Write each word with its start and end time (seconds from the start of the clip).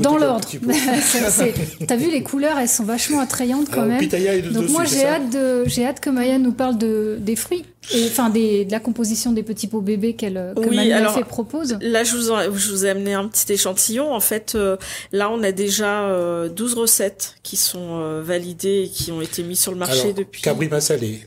Dans 0.00 0.16
l'ordre. 0.16 0.48
T'as 1.86 1.96
vu 1.96 2.10
les 2.10 2.22
couleurs, 2.22 2.58
elles 2.58 2.68
sont 2.68 2.84
vachement 2.84 3.20
attrayantes 3.20 3.68
quand 3.70 3.86
même. 3.86 4.06
Donc 4.52 4.68
moi 4.70 4.84
j'ai 4.84 5.06
hâte 5.06 5.30
de, 5.30 5.64
j'ai 5.66 5.86
hâte 5.86 6.00
que 6.00 6.10
Maya 6.10 6.38
nous 6.38 6.52
parle 6.52 6.78
de 6.78 7.18
des 7.20 7.36
fruits 7.36 7.64
enfin 8.08 8.30
des, 8.30 8.64
de 8.64 8.72
la 8.72 8.80
composition 8.80 9.32
des 9.32 9.42
petits 9.42 9.66
pots 9.66 9.80
bébés 9.80 10.14
qu'elle 10.14 10.52
que 10.54 10.68
oui, 10.68 10.92
fait 11.14 11.24
propose. 11.24 11.76
Là 11.80 12.04
je 12.04 12.16
vous, 12.16 12.56
je 12.56 12.70
vous 12.70 12.86
ai 12.86 12.90
amené 12.90 13.14
un 13.14 13.26
petit 13.26 13.52
échantillon. 13.52 14.12
En 14.12 14.20
fait, 14.20 14.54
euh, 14.54 14.76
là 15.12 15.30
on 15.30 15.42
a 15.42 15.50
déjà 15.50 16.04
euh, 16.04 16.48
12 16.48 16.74
recettes 16.74 17.36
qui 17.42 17.56
sont 17.56 18.00
euh, 18.00 18.22
validées 18.22 18.84
et 18.84 18.88
qui 18.88 19.10
ont 19.10 19.20
été 19.20 19.42
mises 19.42 19.60
sur 19.60 19.72
le 19.72 19.78
marché 19.78 20.02
alors, 20.02 20.14
depuis. 20.14 20.42
Cabri 20.42 20.68
salé. 20.80 21.20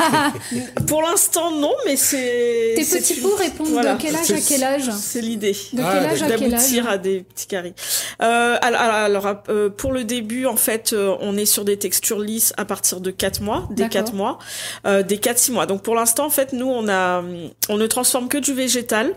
Ah 0.00 0.32
Pour 0.86 1.02
l'instant 1.02 1.52
non, 1.52 1.74
mais 1.86 1.96
c'est. 1.96 2.74
Tes 2.76 2.84
petits 2.84 3.20
pots 3.20 3.34
répondent 3.36 3.68
de 3.68 4.00
quel 4.00 4.14
âge 4.14 4.30
à 4.30 4.40
quel 4.46 4.62
âge 4.62 4.90
C'est 5.00 5.22
l'idée. 5.22 5.56
De 5.72 5.82
ah, 5.82 5.90
quel 5.94 6.06
âge 6.06 6.22
à 6.22 6.26
quel 6.26 6.34
âge 6.34 6.50
D'aboutir 6.50 6.88
à 6.88 6.98
des 6.98 7.20
petits 7.20 7.46
carrés. 7.46 7.74
Euh, 8.22 8.56
alors, 8.60 8.80
alors 8.80 9.42
pour 9.76 9.92
le 9.92 10.04
début 10.04 10.46
en 10.46 10.56
fait, 10.56 10.94
on 11.20 11.36
est 11.36 11.46
sur 11.46 11.64
des 11.64 11.78
textures 11.78 12.20
lisses 12.20 12.52
à 12.56 12.64
partir 12.64 13.00
de 13.00 13.10
4 13.10 13.42
mois, 13.42 13.68
des 13.70 13.88
4 13.88 14.12
mois, 14.14 14.38
des 14.84 15.16
4-6 15.16 15.52
mois. 15.52 15.66
Donc 15.66 15.77
pour 15.82 15.94
l'instant, 15.94 16.26
en 16.26 16.30
fait, 16.30 16.52
nous, 16.52 16.66
on 16.66 16.88
a, 16.88 17.22
on 17.68 17.76
ne 17.76 17.86
transforme 17.86 18.28
que 18.28 18.38
du 18.38 18.52
végétal. 18.52 19.14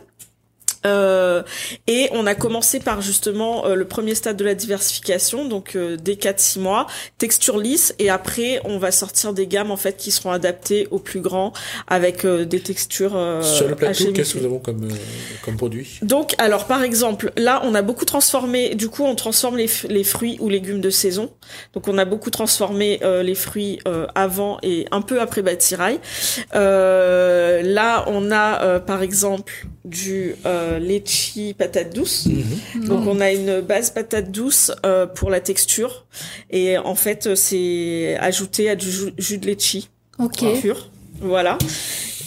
Euh, 0.85 1.43
et 1.87 2.09
on 2.11 2.25
a 2.25 2.35
commencé 2.35 2.79
par 2.79 3.01
justement 3.01 3.65
euh, 3.65 3.75
le 3.75 3.85
premier 3.85 4.15
stade 4.15 4.37
de 4.37 4.45
la 4.45 4.55
diversification, 4.55 5.45
donc 5.47 5.75
euh, 5.75 5.95
des 5.95 6.15
4-6 6.15 6.59
mois, 6.59 6.87
texture 7.17 7.57
lisse, 7.57 7.93
et 7.99 8.09
après 8.09 8.61
on 8.63 8.77
va 8.77 8.91
sortir 8.91 9.33
des 9.33 9.47
gammes 9.47 9.71
en 9.71 9.77
fait 9.77 9.97
qui 9.97 10.11
seront 10.11 10.31
adaptées 10.31 10.87
aux 10.91 10.99
plus 10.99 11.19
grands 11.19 11.53
avec 11.87 12.25
des 12.25 12.59
textures. 12.59 13.11
Sur 13.41 13.67
le 13.67 13.75
plateau, 13.75 14.11
qu'est-ce 14.11 14.33
que 14.33 14.39
nous 14.39 14.45
avons 14.45 14.59
comme 14.59 14.87
comme 15.43 15.57
produit? 15.57 15.99
Donc 16.01 16.33
alors 16.37 16.65
par 16.65 16.83
exemple 16.83 17.31
là 17.37 17.61
on 17.63 17.75
a 17.75 17.81
beaucoup 17.81 18.05
transformé, 18.05 18.75
du 18.75 18.89
coup 18.89 19.03
on 19.03 19.15
transforme 19.15 19.57
les, 19.57 19.69
les 19.89 20.03
fruits 20.03 20.37
ou 20.39 20.49
légumes 20.49 20.81
de 20.81 20.89
saison, 20.89 21.31
donc 21.73 21.87
on 21.87 21.97
a 21.97 22.05
beaucoup 22.05 22.31
transformé 22.31 22.99
les 23.23 23.35
fruits 23.35 23.79
avant 24.15 24.57
et 24.63 24.87
un 24.91 25.01
peu 25.01 25.21
après 25.21 25.41
Batirail. 25.41 25.99
là 26.53 28.05
on 28.07 28.31
a 28.31 28.79
par 28.79 29.03
exemple 29.03 29.67
du 29.85 30.35
euh, 30.45 30.70
litchi 30.79 31.53
patate 31.53 31.93
douce. 31.93 32.27
Mhm. 32.27 32.85
Donc 32.85 33.07
on 33.07 33.19
a 33.19 33.31
une 33.31 33.61
base 33.61 33.89
patate 33.89 34.31
douce 34.31 34.71
euh, 34.85 35.05
pour 35.05 35.29
la 35.29 35.39
texture 35.39 36.05
et 36.49 36.77
en 36.77 36.95
fait 36.95 37.35
c'est 37.35 38.17
ajouté 38.19 38.69
à 38.69 38.75
du 38.75 38.89
jus, 39.17 39.37
de 39.37 39.45
litchi 39.45 39.89
ok 40.19 40.61
pur. 40.61 40.89
Voilà. 41.19 41.57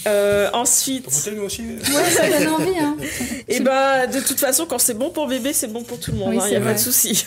Euh, 0.06 0.50
ensuite. 0.52 1.06
aussi. 1.06 1.62
Ouais, 1.62 2.10
ça 2.10 2.28
donne 2.28 2.48
envie. 2.48 2.78
Hein. 2.78 2.96
et 3.48 3.60
bah 3.60 4.06
de 4.06 4.20
toute 4.20 4.38
façon 4.38 4.66
quand 4.66 4.78
c'est 4.78 4.94
bon 4.94 5.10
pour 5.10 5.26
bébé 5.26 5.52
c'est 5.52 5.68
bon 5.68 5.82
pour 5.82 5.98
tout 5.98 6.12
le 6.12 6.18
monde. 6.18 6.34
Il 6.34 6.38
n'y 6.38 6.56
hein, 6.56 6.62
a 6.62 6.64
pas 6.64 6.74
de 6.74 6.78
souci. 6.78 7.26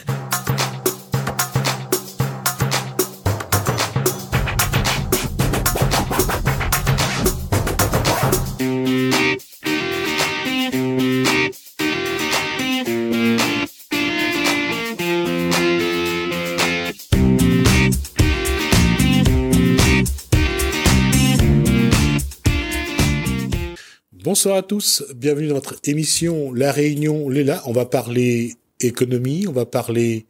Bonsoir 24.37 24.57
à 24.57 24.61
tous, 24.61 25.03
bienvenue 25.15 25.47
dans 25.47 25.55
notre 25.55 25.77
émission 25.83 26.53
La 26.53 26.71
Réunion 26.71 27.27
Léla. 27.27 27.63
On 27.65 27.71
va 27.71 27.87
parler 27.87 28.53
économie, 28.79 29.47
on 29.47 29.51
va 29.51 29.65
parler 29.65 30.27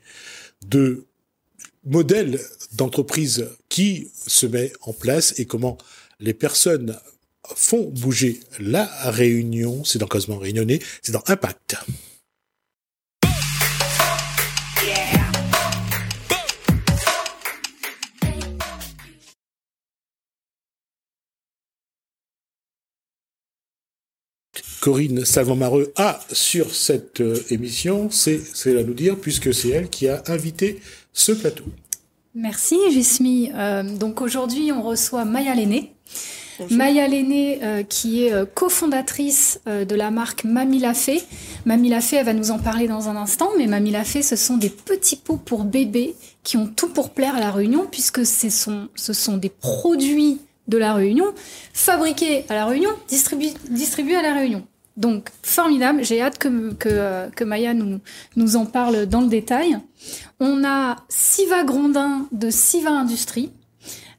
de 0.66 1.08
modèles 1.84 2.40
d'entreprise 2.72 3.50
qui 3.68 4.08
se 4.26 4.46
met 4.46 4.72
en 4.84 4.94
place 4.94 5.38
et 5.42 5.46
comment 5.46 5.78
les 6.22 6.34
personnes 6.34 6.98
font 7.54 7.90
bouger 7.90 8.40
la 8.62 8.86
Réunion. 9.10 9.84
C'est 9.84 10.00
dans 10.00 10.08
Cosmo 10.08 10.38
Réunionnais, 10.38 10.80
c'est 11.02 11.12
dans 11.12 11.24
Impact. 11.28 11.76
Corinne 24.88 25.26
Salvant-Mareux 25.26 25.92
a 25.98 26.18
sur 26.32 26.74
cette 26.74 27.20
euh, 27.20 27.44
émission, 27.50 28.08
c'est 28.10 28.40
à 28.68 28.84
nous 28.84 28.94
dire, 28.94 29.18
puisque 29.18 29.54
c'est 29.54 29.68
elle 29.68 29.90
qui 29.90 30.08
a 30.08 30.24
invité 30.28 30.80
ce 31.12 31.34
plateau. 31.34 31.66
Merci, 32.34 32.78
Jesmi. 32.94 33.52
Euh, 33.54 33.84
donc 33.84 34.22
aujourd'hui, 34.22 34.72
on 34.72 34.82
reçoit 34.82 35.26
Maya 35.26 35.56
Lenné. 35.56 35.92
Maya 36.72 37.06
Lenné, 37.06 37.60
euh, 37.64 37.84
qui 37.84 38.24
est 38.24 38.34
cofondatrice 38.54 39.60
de 39.66 39.94
la 39.94 40.10
marque 40.10 40.46
Mamie 40.46 40.80
Lafay. 40.80 41.22
Mamie 41.66 41.90
Lafay, 41.90 42.16
elle 42.16 42.26
va 42.26 42.34
nous 42.34 42.52
en 42.52 42.58
parler 42.58 42.88
dans 42.88 43.10
un 43.10 43.18
instant, 43.18 43.50
mais 43.58 43.68
Mamie 43.68 43.92
Lafay, 43.92 44.22
ce 44.22 44.38
sont 44.38 44.56
des 44.56 44.70
petits 44.70 45.18
pots 45.18 45.36
pour 45.36 45.66
bébés 45.66 46.16
qui 46.44 46.56
ont 46.56 46.66
tout 46.66 46.88
pour 46.88 47.10
plaire 47.10 47.36
à 47.36 47.42
la 47.42 47.52
Réunion, 47.52 47.88
puisque 47.92 48.26
ce 48.26 48.50
sont, 48.50 48.88
ce 48.96 49.12
sont 49.12 49.36
des 49.36 49.50
produits 49.50 50.40
de 50.70 50.78
la 50.78 50.94
Réunion, 50.94 51.26
fabriqués 51.74 52.46
à 52.48 52.56
la 52.56 52.66
Réunion, 52.66 52.92
distribués 53.10 54.16
à 54.16 54.22
la 54.22 54.34
Réunion. 54.34 54.66
Donc 54.98 55.30
formidable, 55.44 56.04
j'ai 56.04 56.22
hâte 56.22 56.40
que, 56.40 56.74
que, 56.74 56.90
euh, 56.90 57.30
que, 57.30 57.44
Maya 57.44 57.76
nous, 57.76 58.00
nous 58.36 58.56
en 58.56 58.66
parle 58.66 59.06
dans 59.06 59.22
le 59.22 59.28
détail. 59.28 59.78
On 60.40 60.66
a 60.66 60.98
Siva 61.08 61.64
Grondin 61.64 62.28
de 62.32 62.50
Siva 62.50 62.90
Industrie 62.90 63.52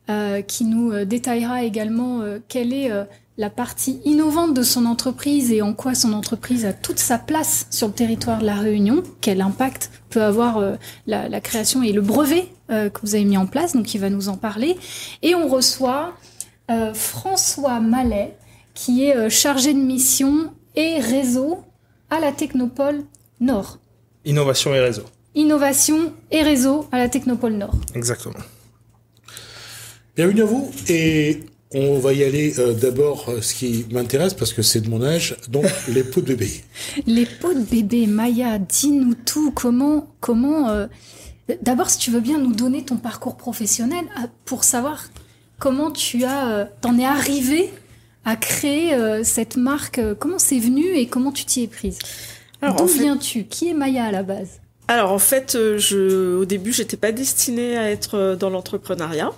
euh, 0.08 0.40
qui 0.40 0.64
nous 0.64 0.92
euh, 0.92 1.04
détaillera 1.04 1.64
également 1.64 2.22
quelle 2.46 2.72
est 2.72 2.90
la 3.36 3.50
partie 3.50 4.00
innovante 4.04 4.54
de 4.54 4.62
son 4.62 4.86
entreprise 4.86 5.50
et 5.50 5.62
en 5.62 5.74
quoi 5.74 5.94
son 5.94 6.12
entreprise 6.12 6.64
a 6.64 6.72
toute 6.72 7.00
sa 7.00 7.18
place 7.18 7.66
sur 7.70 7.88
le 7.88 7.92
territoire 7.92 8.38
de 8.38 8.46
la 8.46 8.54
Réunion, 8.54 9.02
quel 9.20 9.40
impact 9.40 9.90
peut 10.10 10.22
avoir 10.22 10.60
la, 11.06 11.28
la, 11.28 11.40
création 11.40 11.82
et 11.82 11.92
le 11.92 12.00
brevet 12.00 12.48
que 12.68 13.00
vous 13.02 13.14
avez 13.14 13.24
mis 13.24 13.36
en 13.36 13.46
place, 13.46 13.74
donc 13.74 13.94
il 13.94 13.98
va 14.00 14.10
nous 14.10 14.28
en 14.28 14.36
parler. 14.36 14.76
Et 15.22 15.36
on 15.36 15.46
reçoit 15.46 16.14
François 16.94 17.78
Mallet, 17.78 18.36
qui 18.74 19.04
est 19.04 19.30
chargé 19.30 19.72
de 19.72 19.78
mission 19.78 20.50
et 20.76 20.98
réseau 21.00 21.62
à 22.10 22.20
la 22.20 22.32
Technopole 22.32 23.04
Nord. 23.40 23.78
Innovation 24.24 24.74
et 24.74 24.80
réseau. 24.80 25.04
Innovation 25.34 26.12
et 26.30 26.42
réseau 26.42 26.86
à 26.92 26.98
la 26.98 27.08
Technopole 27.08 27.54
Nord. 27.54 27.76
Exactement. 27.94 28.34
Bienvenue 30.16 30.42
à 30.42 30.46
vous 30.46 30.70
et 30.88 31.40
on 31.72 31.98
va 31.98 32.12
y 32.12 32.24
aller 32.24 32.58
euh, 32.58 32.72
d'abord 32.72 33.28
euh, 33.28 33.42
ce 33.42 33.54
qui 33.54 33.86
m'intéresse 33.92 34.34
parce 34.34 34.52
que 34.52 34.62
c'est 34.62 34.80
de 34.80 34.88
mon 34.88 35.02
âge, 35.02 35.36
donc 35.48 35.66
les 35.88 36.02
pots 36.02 36.22
de 36.22 36.26
bébé. 36.26 36.64
Les 37.06 37.26
pots 37.26 37.54
de 37.54 37.60
bébé, 37.60 38.06
Maya, 38.06 38.58
dis-nous 38.58 39.14
tout. 39.14 39.52
Comment, 39.52 40.08
comment 40.20 40.70
euh, 40.70 40.86
D'abord, 41.62 41.90
si 41.90 41.98
tu 41.98 42.10
veux 42.10 42.20
bien 42.20 42.38
nous 42.38 42.54
donner 42.54 42.84
ton 42.84 42.96
parcours 42.96 43.36
professionnel 43.36 44.04
pour 44.44 44.64
savoir 44.64 45.08
comment 45.58 45.90
tu 45.90 46.24
as, 46.24 46.68
t'en 46.80 46.98
es 46.98 47.04
arrivé 47.04 47.70
à 48.28 48.36
créer 48.36 48.92
euh, 48.94 49.24
cette 49.24 49.56
marque 49.56 49.98
euh, 49.98 50.14
Comment 50.14 50.38
c'est 50.38 50.58
venu 50.58 50.84
et 50.94 51.06
comment 51.06 51.32
tu 51.32 51.44
t'y 51.44 51.64
es 51.64 51.66
prise? 51.66 51.98
D'où 52.62 52.86
viens-tu? 52.86 53.44
Qui 53.44 53.70
est 53.70 53.74
Maya 53.74 54.04
à 54.04 54.10
la 54.10 54.22
base? 54.22 54.60
Alors 54.88 55.12
en 55.12 55.18
fait, 55.18 55.54
euh, 55.54 55.78
je, 55.78 56.36
au 56.36 56.44
début, 56.44 56.72
j'étais 56.72 56.96
pas 56.96 57.12
destinée 57.12 57.76
à 57.76 57.90
être 57.90 58.36
dans 58.38 58.50
l'entrepreneuriat. 58.50 59.30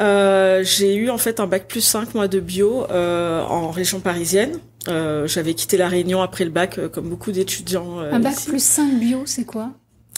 Euh, 0.00 0.62
j'ai 0.64 0.94
eu 0.94 1.10
en 1.10 1.18
fait 1.18 1.40
un 1.40 1.46
bac 1.46 1.68
plus 1.68 1.82
5 1.82 2.14
mois 2.14 2.26
de 2.28 2.40
bio 2.40 2.86
euh, 2.90 3.42
en 3.42 3.70
région 3.70 4.00
parisienne. 4.00 4.58
Euh, 4.88 5.26
J'avais 5.26 5.54
quitté 5.54 5.76
la 5.76 5.88
Réunion 5.88 6.22
après 6.22 6.44
le 6.44 6.50
bac, 6.50 6.80
comme 6.92 7.08
beaucoup 7.08 7.32
d'étudiants. 7.32 7.98
un 8.00 8.18
bac 8.20 8.36
plus 8.46 8.62
5 8.62 8.98
bio, 8.98 9.22
c'est 9.26 9.44
quoi? 9.44 9.72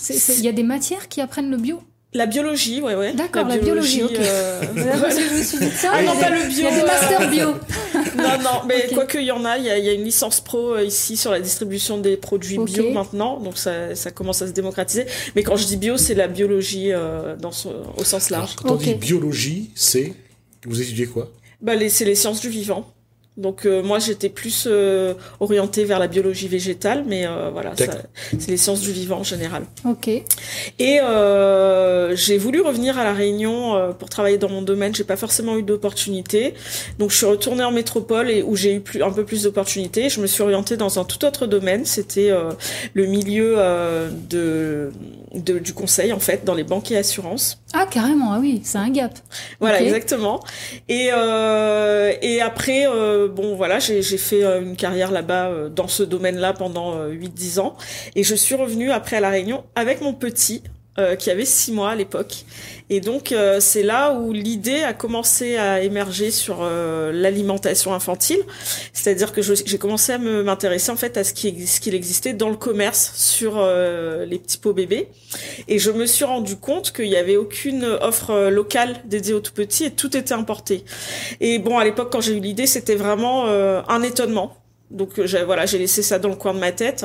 Il 0.08 0.40
y 0.40 0.48
a 0.48 0.52
des 0.52 0.62
matières 0.62 1.08
qui 1.08 1.20
apprennent 1.20 1.50
le 1.50 1.56
bio? 1.56 1.80
La 2.14 2.26
biologie, 2.26 2.82
ouais, 2.82 2.94
ouais. 2.94 3.14
D'accord, 3.14 3.46
la, 3.48 3.56
biologie, 3.56 4.02
ok. 4.02 4.12
Euh... 4.18 4.60
je 4.76 5.38
me 5.38 5.42
suis 5.42 5.58
dit, 5.58 5.72
tiens, 5.78 5.92
ah, 5.94 6.02
non, 6.02 6.14
pas 6.14 6.28
le 6.28 6.46
bio. 6.46 6.58
Il 6.58 6.62
y 6.62 6.66
a 6.66 6.70
des 6.70 6.82
masters 6.82 7.30
bio. 7.30 7.46
non, 8.18 8.42
non, 8.42 8.66
mais 8.66 8.88
quoi 8.92 9.06
qu'il 9.06 9.22
y 9.22 9.32
en 9.32 9.46
a, 9.46 9.56
il 9.56 9.64
y 9.64 9.70
a, 9.70 9.78
y 9.78 9.88
a, 9.88 9.92
une 9.92 10.04
licence 10.04 10.40
pro 10.40 10.74
euh, 10.74 10.84
ici 10.84 11.16
sur 11.16 11.30
la 11.30 11.40
distribution 11.40 11.96
des 11.96 12.18
produits 12.18 12.58
bio 12.58 12.90
maintenant, 12.90 13.40
donc 13.40 13.56
ça, 13.56 13.94
ça 13.94 14.10
commence 14.10 14.42
à 14.42 14.46
se 14.46 14.52
démocratiser. 14.52 15.06
Mais 15.36 15.42
quand 15.42 15.56
je 15.56 15.66
dis 15.66 15.78
bio, 15.78 15.96
c'est 15.96 16.14
la 16.14 16.28
biologie 16.28 16.92
euh, 16.92 17.34
dans 17.36 17.52
son, 17.52 17.72
au 17.96 18.04
sens 18.04 18.28
large. 18.28 18.56
Alors, 18.58 18.62
quand 18.62 18.72
on 18.72 18.76
dit 18.76 18.94
biologie, 18.94 19.70
c'est 19.74 20.12
vous 20.66 20.80
étudiez 20.80 21.06
quoi? 21.06 21.30
Bah, 21.62 21.72
c'est 21.88 22.04
les 22.04 22.14
sciences 22.14 22.40
du 22.40 22.48
vivant. 22.48 22.92
Donc 23.38 23.64
euh, 23.64 23.82
moi 23.82 23.98
j'étais 23.98 24.28
plus 24.28 24.68
euh, 24.70 25.14
orientée 25.40 25.84
vers 25.84 25.98
la 25.98 26.06
biologie 26.06 26.48
végétale, 26.48 27.04
mais 27.06 27.26
euh, 27.26 27.48
voilà, 27.50 27.72
c'est 27.74 28.48
les 28.48 28.58
sciences 28.58 28.82
du 28.82 28.92
vivant 28.92 29.20
en 29.20 29.24
général. 29.24 29.64
Ok. 29.86 30.08
Et 30.08 30.98
j'ai 32.14 32.38
voulu 32.38 32.60
revenir 32.60 32.98
à 32.98 33.04
la 33.04 33.14
Réunion 33.14 33.94
pour 33.98 34.10
travailler 34.10 34.36
dans 34.36 34.50
mon 34.50 34.60
domaine. 34.60 34.94
J'ai 34.94 35.04
pas 35.04 35.16
forcément 35.16 35.56
eu 35.56 35.62
d'opportunités, 35.62 36.52
donc 36.98 37.10
je 37.10 37.16
suis 37.16 37.26
retournée 37.26 37.64
en 37.64 37.72
métropole 37.72 38.30
et 38.30 38.42
où 38.42 38.54
j'ai 38.54 38.74
eu 38.74 38.80
plus, 38.80 39.02
un 39.02 39.10
peu 39.10 39.24
plus 39.24 39.44
d'opportunités. 39.44 40.10
Je 40.10 40.20
me 40.20 40.26
suis 40.26 40.42
orientée 40.42 40.76
dans 40.76 40.98
un 40.98 41.04
tout 41.04 41.24
autre 41.24 41.46
domaine. 41.46 41.86
C'était 41.86 42.30
le 42.92 43.06
milieu 43.06 43.56
de, 44.28 44.92
de, 45.34 45.58
du 45.58 45.72
conseil 45.74 46.12
en 46.12 46.20
fait 46.20 46.44
dans 46.44 46.54
les 46.54 46.64
banques 46.64 46.90
et 46.90 46.96
assurances. 46.96 47.62
Ah 47.72 47.86
carrément, 47.90 48.32
ah 48.32 48.38
oui, 48.40 48.60
c'est 48.64 48.78
un 48.78 48.90
gap. 48.90 49.12
Voilà 49.60 49.82
exactement. 49.82 50.40
Et 50.88 51.10
et 52.22 52.40
après 52.40 52.86
bon, 53.28 53.56
voilà, 53.56 53.78
j'ai 53.78 54.02
fait 54.18 54.44
euh, 54.44 54.62
une 54.62 54.76
carrière 54.76 55.10
là-bas 55.10 55.48
euh, 55.48 55.68
dans 55.68 55.88
ce 55.88 56.02
domaine-là 56.02 56.52
pendant 56.52 57.06
8-10 57.08 57.58
euh, 57.58 57.62
ans. 57.62 57.76
Et 58.14 58.22
je 58.22 58.34
suis 58.34 58.54
revenue 58.54 58.90
après 58.90 59.16
à 59.16 59.20
La 59.20 59.30
Réunion 59.30 59.64
avec 59.74 60.00
mon 60.00 60.14
petit, 60.14 60.62
qui 61.18 61.30
avait 61.30 61.44
6 61.44 61.72
mois 61.72 61.90
à 61.90 61.94
l'époque. 61.94 62.44
Et 62.92 63.00
donc 63.00 63.32
euh, 63.32 63.58
c'est 63.58 63.82
là 63.82 64.12
où 64.12 64.34
l'idée 64.34 64.82
a 64.82 64.92
commencé 64.92 65.56
à 65.56 65.80
émerger 65.80 66.30
sur 66.30 66.58
euh, 66.60 67.10
l'alimentation 67.10 67.94
infantile, 67.94 68.40
c'est-à-dire 68.92 69.32
que 69.32 69.40
j'ai 69.40 69.78
commencé 69.78 70.12
à 70.12 70.18
m'intéresser 70.18 70.92
en 70.92 70.96
fait 70.96 71.16
à 71.16 71.24
ce 71.24 71.32
qui 71.32 71.66
ce 71.66 71.80
qu'il 71.80 71.94
existait 71.94 72.34
dans 72.34 72.50
le 72.50 72.56
commerce 72.56 73.12
sur 73.14 73.54
euh, 73.56 74.26
les 74.26 74.38
petits 74.38 74.58
pots 74.58 74.74
bébés, 74.74 75.08
et 75.68 75.78
je 75.78 75.90
me 75.90 76.04
suis 76.04 76.26
rendu 76.26 76.56
compte 76.56 76.92
qu'il 76.92 77.06
y 77.06 77.16
avait 77.16 77.36
aucune 77.36 77.84
offre 78.02 78.50
locale 78.50 78.96
dédiée 79.06 79.32
aux 79.32 79.40
tout 79.40 79.54
petits 79.54 79.84
et 79.86 79.90
tout 79.90 80.14
était 80.14 80.34
importé. 80.34 80.84
Et 81.40 81.58
bon 81.58 81.78
à 81.78 81.84
l'époque 81.84 82.12
quand 82.12 82.20
j'ai 82.20 82.36
eu 82.36 82.40
l'idée 82.40 82.66
c'était 82.66 82.96
vraiment 82.96 83.46
un 83.46 84.02
étonnement 84.02 84.61
donc 84.92 85.18
euh, 85.18 85.26
voilà, 85.44 85.66
j'ai 85.66 85.78
laissé 85.78 86.02
ça 86.02 86.18
dans 86.18 86.28
le 86.28 86.36
coin 86.36 86.54
de 86.54 86.58
ma 86.58 86.72
tête. 86.72 87.04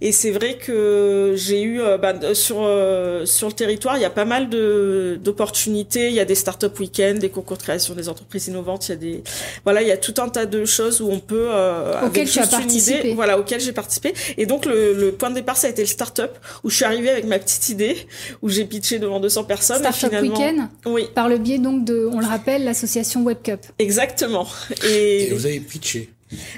Et 0.00 0.12
c'est 0.12 0.30
vrai 0.30 0.56
que 0.56 1.34
j'ai 1.36 1.62
eu 1.62 1.80
bah, 2.00 2.14
sur 2.34 2.58
euh, 2.60 3.26
sur 3.26 3.48
le 3.48 3.52
territoire, 3.54 3.96
il 3.96 4.02
y 4.02 4.06
a 4.06 4.10
pas 4.10 4.24
mal 4.24 4.48
de 4.48 5.18
d'opportunités. 5.22 6.08
Il 6.08 6.14
y 6.14 6.20
a 6.20 6.24
des 6.24 6.34
start-up 6.34 6.78
week-ends, 6.78 7.16
des 7.18 7.30
concours 7.30 7.56
de 7.56 7.62
création 7.62 7.94
des 7.94 8.08
entreprises 8.08 8.48
innovantes. 8.48 8.88
Il 8.88 8.90
y 8.90 8.92
a 8.92 8.96
des 8.96 9.22
voilà, 9.64 9.82
il 9.82 9.88
y 9.88 9.92
a 9.92 9.96
tout 9.96 10.14
un 10.18 10.28
tas 10.28 10.46
de 10.46 10.64
choses 10.64 11.00
où 11.00 11.10
on 11.10 11.20
peut 11.20 11.48
euh, 11.50 12.06
auquel 12.06 12.28
tu 12.28 12.38
as 12.38 12.46
participé. 12.46 13.14
voilà, 13.14 13.38
auquel 13.38 13.60
j'ai 13.60 13.72
participé. 13.72 14.12
Et 14.36 14.46
donc 14.46 14.66
le, 14.66 14.92
le, 14.92 15.12
point 15.12 15.30
de 15.30 15.36
départ, 15.36 15.56
ça 15.56 15.66
a 15.66 15.70
été 15.70 15.82
le 15.82 15.88
start-up 15.88 16.38
où 16.64 16.70
je 16.70 16.76
suis 16.76 16.84
arrivée 16.84 17.10
avec 17.10 17.24
ma 17.24 17.38
petite 17.38 17.68
idée, 17.68 17.96
où 18.42 18.48
j'ai 18.48 18.64
pitché 18.64 18.98
devant 18.98 19.20
200 19.20 19.44
personnes. 19.44 19.78
Start-up 19.78 20.20
week-end. 20.22 20.68
Oui. 20.86 21.06
Par 21.14 21.28
le 21.28 21.38
biais 21.38 21.58
donc 21.58 21.84
de, 21.84 22.08
on 22.12 22.20
le 22.20 22.26
rappelle, 22.26 22.64
l'association 22.64 23.24
WebCup. 23.24 23.60
Exactement. 23.78 24.46
Et, 24.84 25.28
Et 25.28 25.32
vous 25.32 25.46
avez 25.46 25.60
pitché. 25.60 26.10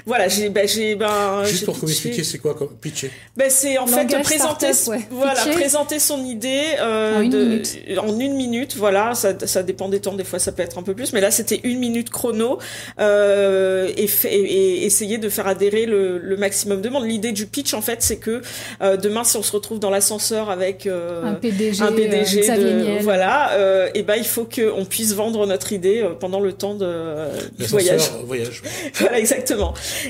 Voilà, 0.05 0.27
j'ai 0.27 0.49
ben 0.49 0.67
j'ai 0.67 0.95
ben 0.95 1.43
juste 1.45 1.65
pour 1.65 1.75
que 1.75 1.81
vous 1.81 1.91
expliquiez 1.91 2.23
c'est 2.23 2.37
quoi 2.37 2.53
comme 2.53 2.69
pitcher? 2.69 3.11
Ben 3.35 3.49
c'est 3.49 3.77
en 3.77 3.87
fait 3.87 4.05
présenter 4.23 4.71
voilà, 5.09 5.41
présenter 5.53 5.99
son 5.99 6.23
idée 6.23 6.63
euh, 6.79 7.17
en, 7.17 7.21
une 7.21 7.29
de, 7.29 7.43
minute. 7.43 7.77
en 7.97 8.19
une 8.19 8.35
minute, 8.35 8.75
voilà, 8.75 9.15
ça 9.15 9.33
ça 9.45 9.63
dépend 9.63 9.89
des 9.89 9.99
temps, 9.99 10.13
des 10.13 10.23
fois 10.23 10.39
ça 10.39 10.51
peut 10.51 10.63
être 10.63 10.77
un 10.77 10.83
peu 10.83 10.93
plus, 10.93 11.13
mais 11.13 11.21
là 11.21 11.31
c'était 11.31 11.61
une 11.63 11.79
minute 11.79 12.09
chrono 12.09 12.59
euh, 12.99 13.91
et, 13.97 14.09
et, 14.27 14.85
essayer 14.85 15.17
de 15.17 15.29
faire 15.29 15.47
adhérer 15.47 15.85
le, 15.85 16.17
le 16.17 16.37
maximum 16.37 16.81
de 16.81 16.89
monde. 16.89 17.05
L'idée 17.05 17.31
du 17.31 17.45
pitch 17.45 17.73
en 17.73 17.81
fait, 17.81 18.01
c'est 18.01 18.17
que 18.17 18.41
euh, 18.81 18.97
demain 18.97 19.23
si 19.23 19.37
on 19.37 19.43
se 19.43 19.51
retrouve 19.51 19.79
dans 19.79 19.89
l'ascenseur 19.89 20.49
avec 20.49 20.85
euh, 20.85 21.23
un 21.23 21.33
PDG, 21.33 21.81
un 21.83 21.91
PDG 21.91 22.41
de, 22.41 23.03
voilà, 23.03 23.53
euh, 23.53 23.89
et 23.93 24.03
ben 24.03 24.15
il 24.15 24.25
faut 24.25 24.45
que 24.45 24.71
on 24.71 24.85
puisse 24.85 25.13
vendre 25.13 25.45
notre 25.45 25.73
idée 25.73 26.07
pendant 26.19 26.39
le 26.39 26.53
temps 26.53 26.75
de 26.75 27.27
du 27.57 27.65
voyage. 27.65 28.11
voyage. 28.25 28.61
voilà 28.99 29.19
exactement. 29.19 29.64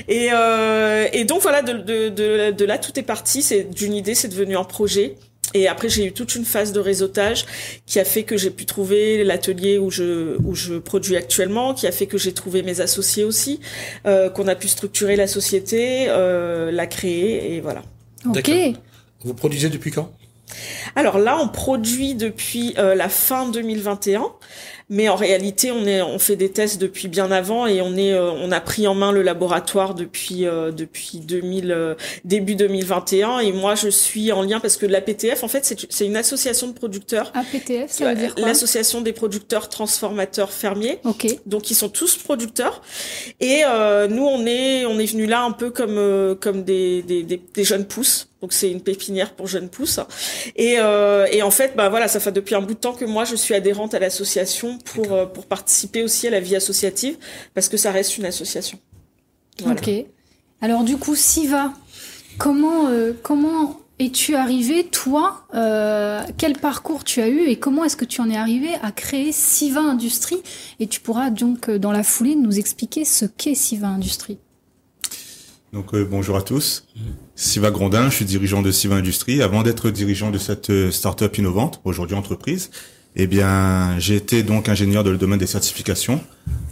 Et, 0.08 0.28
euh, 0.32 1.06
et 1.12 1.24
donc 1.24 1.42
voilà, 1.42 1.62
de, 1.62 1.72
de, 1.74 2.08
de, 2.08 2.50
de, 2.50 2.64
là 2.64 2.78
tout 2.78 2.98
est 2.98 3.02
parti. 3.02 3.42
C'est 3.42 3.64
d'une 3.64 3.94
idée, 3.94 4.14
c'est 4.14 4.28
devenu 4.28 4.56
un 4.56 4.64
projet. 4.64 5.16
Et 5.54 5.68
après, 5.68 5.88
j'ai 5.88 6.04
eu 6.04 6.12
toute 6.12 6.34
une 6.34 6.44
phase 6.44 6.72
de 6.72 6.80
réseautage 6.80 7.46
qui 7.86 7.98
a 8.00 8.04
fait 8.04 8.24
que 8.24 8.36
j'ai 8.36 8.50
pu 8.50 8.66
trouver 8.66 9.24
l'atelier 9.24 9.78
où 9.78 9.90
je 9.90 10.36
où 10.44 10.54
je 10.54 10.74
produis 10.74 11.16
actuellement, 11.16 11.72
qui 11.72 11.86
a 11.86 11.92
fait 11.92 12.06
que 12.06 12.18
j'ai 12.18 12.34
trouvé 12.34 12.62
mes 12.62 12.80
associés 12.80 13.24
aussi, 13.24 13.60
euh, 14.06 14.28
qu'on 14.28 14.48
a 14.48 14.54
pu 14.54 14.68
structurer 14.68 15.16
la 15.16 15.26
société, 15.26 16.06
euh, 16.08 16.70
la 16.72 16.86
créer 16.86 17.54
et 17.54 17.60
voilà. 17.60 17.82
Ok. 18.26 18.50
Vous 19.24 19.34
produisez 19.34 19.70
depuis 19.70 19.92
quand? 19.92 20.12
Alors 20.94 21.18
là, 21.18 21.38
on 21.40 21.48
produit 21.48 22.14
depuis 22.14 22.74
euh, 22.78 22.94
la 22.94 23.08
fin 23.08 23.48
2021, 23.48 24.26
mais 24.88 25.08
en 25.08 25.16
réalité, 25.16 25.72
on 25.72 25.84
est, 25.84 26.00
on 26.00 26.18
fait 26.18 26.36
des 26.36 26.50
tests 26.50 26.80
depuis 26.80 27.08
bien 27.08 27.30
avant 27.32 27.66
et 27.66 27.80
on 27.80 27.96
est, 27.96 28.12
euh, 28.12 28.30
on 28.30 28.52
a 28.52 28.60
pris 28.60 28.86
en 28.86 28.94
main 28.94 29.10
le 29.10 29.22
laboratoire 29.22 29.94
depuis 29.94 30.46
euh, 30.46 30.70
depuis 30.70 31.18
2000 31.18 31.96
début 32.24 32.54
2021 32.54 33.40
et 33.40 33.52
moi 33.52 33.74
je 33.74 33.88
suis 33.88 34.30
en 34.32 34.42
lien 34.42 34.60
parce 34.60 34.76
que 34.76 34.86
l'APTF 34.86 35.42
en 35.42 35.48
fait 35.48 35.86
c'est 35.88 36.06
une 36.06 36.16
association 36.16 36.68
de 36.68 36.72
producteurs. 36.72 37.32
APTF, 37.34 37.90
ça 37.90 38.08
veut 38.08 38.20
dire 38.20 38.34
quoi? 38.34 38.46
L'association 38.46 39.00
des 39.00 39.12
producteurs 39.12 39.68
transformateurs 39.68 40.52
fermiers. 40.52 41.00
Ok. 41.04 41.26
Donc 41.46 41.70
ils 41.70 41.74
sont 41.74 41.88
tous 41.88 42.16
producteurs 42.16 42.82
et 43.40 43.62
nous 44.08 44.24
on 44.24 44.46
est 44.46 44.86
on 44.86 44.98
est 44.98 45.06
venu 45.06 45.26
là 45.26 45.42
un 45.42 45.52
peu 45.52 45.70
comme 45.70 46.36
comme 46.40 46.62
des 46.62 47.02
des, 47.02 47.22
des, 47.22 47.42
des 47.52 47.64
jeunes 47.64 47.86
pousses 47.86 48.28
donc 48.42 48.52
c'est 48.52 48.70
une 48.70 48.82
pépinière 48.82 49.32
pour 49.32 49.46
jeunes 49.46 49.68
pousses. 49.68 49.98
Et, 50.56 50.76
euh, 50.78 51.26
et 51.32 51.42
en 51.42 51.50
fait, 51.50 51.72
bah 51.74 51.88
voilà, 51.88 52.06
ça 52.06 52.20
fait 52.20 52.32
depuis 52.32 52.54
un 52.54 52.60
bout 52.60 52.74
de 52.74 52.78
temps 52.78 52.92
que 52.92 53.04
moi 53.04 53.24
je 53.24 53.34
suis 53.34 53.54
adhérente 53.54 53.94
à 53.94 53.98
l'association 53.98 54.75
pour 54.84 55.12
euh, 55.12 55.26
pour 55.26 55.46
participer 55.46 56.02
aussi 56.02 56.26
à 56.26 56.30
la 56.30 56.40
vie 56.40 56.56
associative 56.56 57.16
parce 57.54 57.68
que 57.68 57.76
ça 57.76 57.90
reste 57.92 58.18
une 58.18 58.24
association. 58.24 58.78
Ok. 59.64 59.90
Alors 60.60 60.84
du 60.84 60.96
coup, 60.96 61.14
Siva, 61.14 61.72
comment 62.38 62.88
euh, 62.88 63.12
comment 63.22 63.80
es-tu 63.98 64.34
arrivé 64.34 64.84
toi 64.84 65.46
euh, 65.54 66.22
Quel 66.36 66.58
parcours 66.58 67.04
tu 67.04 67.20
as 67.20 67.28
eu 67.28 67.46
et 67.46 67.56
comment 67.56 67.84
est-ce 67.84 67.96
que 67.96 68.04
tu 68.04 68.20
en 68.20 68.30
es 68.30 68.36
arrivé 68.36 68.68
à 68.82 68.92
créer 68.92 69.32
Siva 69.32 69.80
Industrie? 69.80 70.38
Et 70.80 70.86
tu 70.86 71.00
pourras 71.00 71.30
donc 71.30 71.70
dans 71.70 71.92
la 71.92 72.02
foulée 72.02 72.34
nous 72.34 72.58
expliquer 72.58 73.04
ce 73.04 73.24
qu'est 73.24 73.54
Siva 73.54 73.88
Industrie. 73.88 74.38
Donc 75.72 75.94
euh, 75.94 76.04
bonjour 76.04 76.36
à 76.36 76.42
tous. 76.42 76.86
Siva 77.34 77.70
Grondin, 77.70 78.08
je 78.08 78.16
suis 78.16 78.24
dirigeant 78.24 78.62
de 78.62 78.70
Siva 78.70 78.96
Industrie. 78.96 79.42
Avant 79.42 79.62
d'être 79.62 79.90
dirigeant 79.90 80.30
de 80.30 80.38
cette 80.38 80.90
start-up 80.90 81.36
innovante, 81.36 81.80
aujourd'hui 81.84 82.16
entreprise, 82.16 82.70
eh 83.16 83.26
bien, 83.26 83.98
j'ai 83.98 84.16
été 84.16 84.42
donc 84.42 84.68
ingénieur 84.68 85.02
dans 85.02 85.10
le 85.10 85.16
domaine 85.16 85.38
des 85.38 85.46
certifications. 85.46 86.20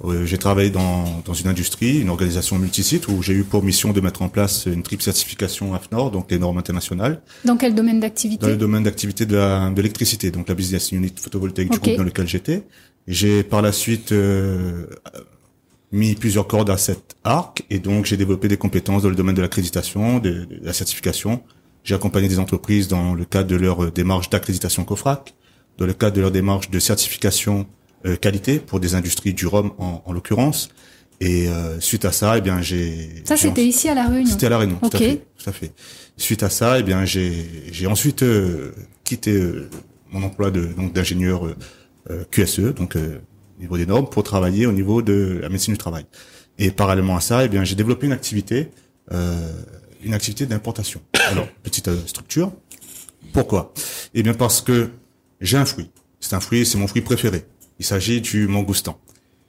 Euh, 0.05 0.27
j'ai 0.27 0.37
travaillé 0.37 0.69
dans, 0.69 1.23
dans 1.25 1.33
une 1.33 1.49
industrie, 1.49 2.01
une 2.01 2.11
organisation 2.11 2.59
multisite 2.59 3.09
où 3.09 3.23
j'ai 3.23 3.33
eu 3.33 3.45
pour 3.45 3.63
mission 3.63 3.93
de 3.93 4.01
mettre 4.03 4.21
en 4.21 4.29
place 4.29 4.67
une 4.67 4.83
triple 4.83 5.03
certification 5.03 5.75
AFNOR, 5.75 6.11
donc 6.11 6.31
les 6.31 6.39
normes 6.39 6.59
internationales. 6.59 7.23
Dans 7.47 7.57
quel 7.57 7.75
domaine 7.75 8.01
d'activité 8.01 8.43
Dans 8.45 8.53
le 8.53 8.57
domaine 8.57 8.83
d'activité 8.83 9.25
de 9.25 9.75
l'électricité, 9.75 10.31
donc 10.31 10.49
la 10.49 10.55
business 10.55 10.93
unit 10.93 11.13
photovoltaïque 11.17 11.71
du 11.71 11.79
groupe 11.79 11.97
dans 11.97 12.05
lequel 12.05 12.29
j'étais. 12.29 12.63
J'ai 13.09 13.43
par 13.43 13.63
la 13.63 13.73
suite 13.73 14.13
mis 15.95 16.15
plusieurs 16.17 16.47
cordes 16.47 16.71
à 16.71 16.77
cet 16.77 17.17
arc 17.25 17.65
et 17.71 17.79
donc 17.79 18.05
j'ai 18.05 18.17
développé 18.17 18.49
des 18.49 18.57
compétences 18.57 19.03
dans 19.03 19.09
le 19.09 19.15
domaine 19.15 19.37
de 19.37 19.43
l'accréditation, 19.43 20.19
de, 20.19 20.47
la 20.61 20.73
certification. 20.73 21.43
J'ai 21.85 21.95
accompagné 21.95 22.29
des 22.29 22.39
entreprises 22.39 22.89
dans 22.89 23.15
le 23.15 23.25
cadre 23.25 23.49
de 23.49 23.57
leur 23.57 23.93
démarche 23.93 24.29
d'accréditation 24.29 24.85
COFRAC, 24.85 25.35
dans 25.79 25.87
le 25.87 25.93
cadre 25.93 26.17
de 26.17 26.21
leur 26.21 26.31
démarche 26.31 26.71
de 26.71 26.79
certification 26.79 27.67
euh, 28.07 28.17
qualité 28.17 28.59
pour 28.59 28.81
des 28.81 28.95
industries 28.95 29.35
du 29.35 29.47
rhum 29.47 29.73
en, 29.79 30.03
en 30.05 30.13
l'occurrence. 30.13 30.69
Et 31.21 31.49
euh, 31.49 31.79
suite 31.81 32.05
à 32.05 32.13
ça, 32.13 32.39
eh 32.39 32.41
bien 32.41 32.61
j'ai 32.61 33.23
ça 33.25 33.37
c'était 33.37 33.65
ici 33.67 33.89
à 33.89 33.95
la 33.95 34.09
Réunion. 34.09 34.31
C'était 34.31 34.47
à 34.47 34.51
la 34.51 34.59
Réunion, 34.59 34.79
tout 34.83 34.97
à 34.97 34.99
fait, 34.99 35.25
tout 35.39 35.49
à 35.49 35.53
fait. 35.53 35.73
Suite 36.17 36.43
à 36.43 36.51
ça, 36.51 36.79
eh 36.79 36.83
bien 36.83 37.05
j'ai 37.05 37.47
j'ai 37.71 37.87
ensuite 37.87 38.23
euh, 38.23 38.73
quitté 39.05 39.41
mon 40.11 40.23
emploi 40.23 40.51
de 40.51 40.67
donc 40.67 40.93
d'ingénieur 40.93 41.55
QSE, 42.31 42.75
donc 42.75 42.97
au 42.97 43.61
niveau 43.61 43.77
des 43.77 43.87
normes 43.87 44.09
pour 44.09 44.23
travailler 44.23 44.67
au 44.67 44.73
niveau 44.73 45.03
de 45.03 45.39
la 45.41 45.49
médecine 45.49 45.75
du 45.75 45.79
travail. 45.79 46.05
Et 46.59 46.71
parallèlement 46.71 47.17
à 47.17 47.21
ça, 47.21 47.45
eh 47.45 47.49
bien, 47.49 47.65
j'ai 47.65 47.75
développé 47.75 48.07
une 48.07 48.13
activité, 48.13 48.71
euh, 49.13 49.51
une 50.05 50.15
activité 50.15 50.47
d'importation. 50.47 51.01
Alors, 51.31 51.49
petite 51.63 51.89
euh, 51.89 51.99
structure. 52.07 52.53
Pourquoi? 53.33 53.73
Eh 54.15 54.23
bien, 54.23 54.35
parce 54.35 54.61
que 54.61 54.91
j'ai 55.45 55.57
un 55.57 55.65
fruit. 55.65 55.91
C'est 56.21 56.35
un 56.35 56.41
fruit, 56.41 56.65
c'est 56.67 56.79
mon 56.79 56.87
fruit 56.87 57.03
préféré. 57.03 57.45
Il 57.79 57.85
s'agit 57.85 58.21
du 58.21 58.49
mangoustan. 58.49 58.99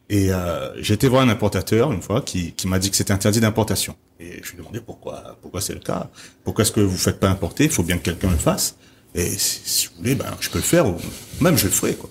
Et 0.10 0.32
euh, 0.32 0.82
j'ai 0.82 0.94
été 0.94 1.08
voir 1.08 1.24
un 1.24 1.30
importateur 1.30 1.92
une 1.92 2.02
fois 2.02 2.22
qui, 2.22 2.52
qui 2.52 2.68
m'a 2.68 2.78
dit 2.78 2.92
que 2.92 2.96
c'était 2.96 3.14
interdit 3.14 3.40
d'importation. 3.40 3.96
Et 4.20 4.42
je 4.44 4.52
lui 4.52 4.56
ai 4.56 4.58
demandé 4.58 4.80
pourquoi, 4.80 5.38
pourquoi 5.42 5.62
c'est 5.62 5.74
le 5.74 5.80
cas? 5.80 6.12
Pourquoi 6.44 6.64
est-ce 6.64 6.72
que 6.72 6.82
vous 6.82 6.98
faites 6.98 7.20
pas 7.20 7.30
importer? 7.30 7.64
Il 7.64 7.72
faut 7.72 7.84
bien 7.84 7.98
que 7.98 8.04
quelqu'un 8.04 8.30
le 8.30 8.38
fasse. 8.38 8.76
Et 9.16 9.30
si, 9.30 9.62
si, 9.64 9.88
vous 9.88 9.94
voulez, 9.98 10.16
ben 10.16 10.26
je 10.40 10.50
peux 10.50 10.60
le 10.60 10.64
faire. 10.64 10.88
Ou 10.88 10.98
même 11.42 11.58
je 11.58 11.66
le 11.66 11.72
ferai. 11.72 11.96
Quoi. 11.96 12.10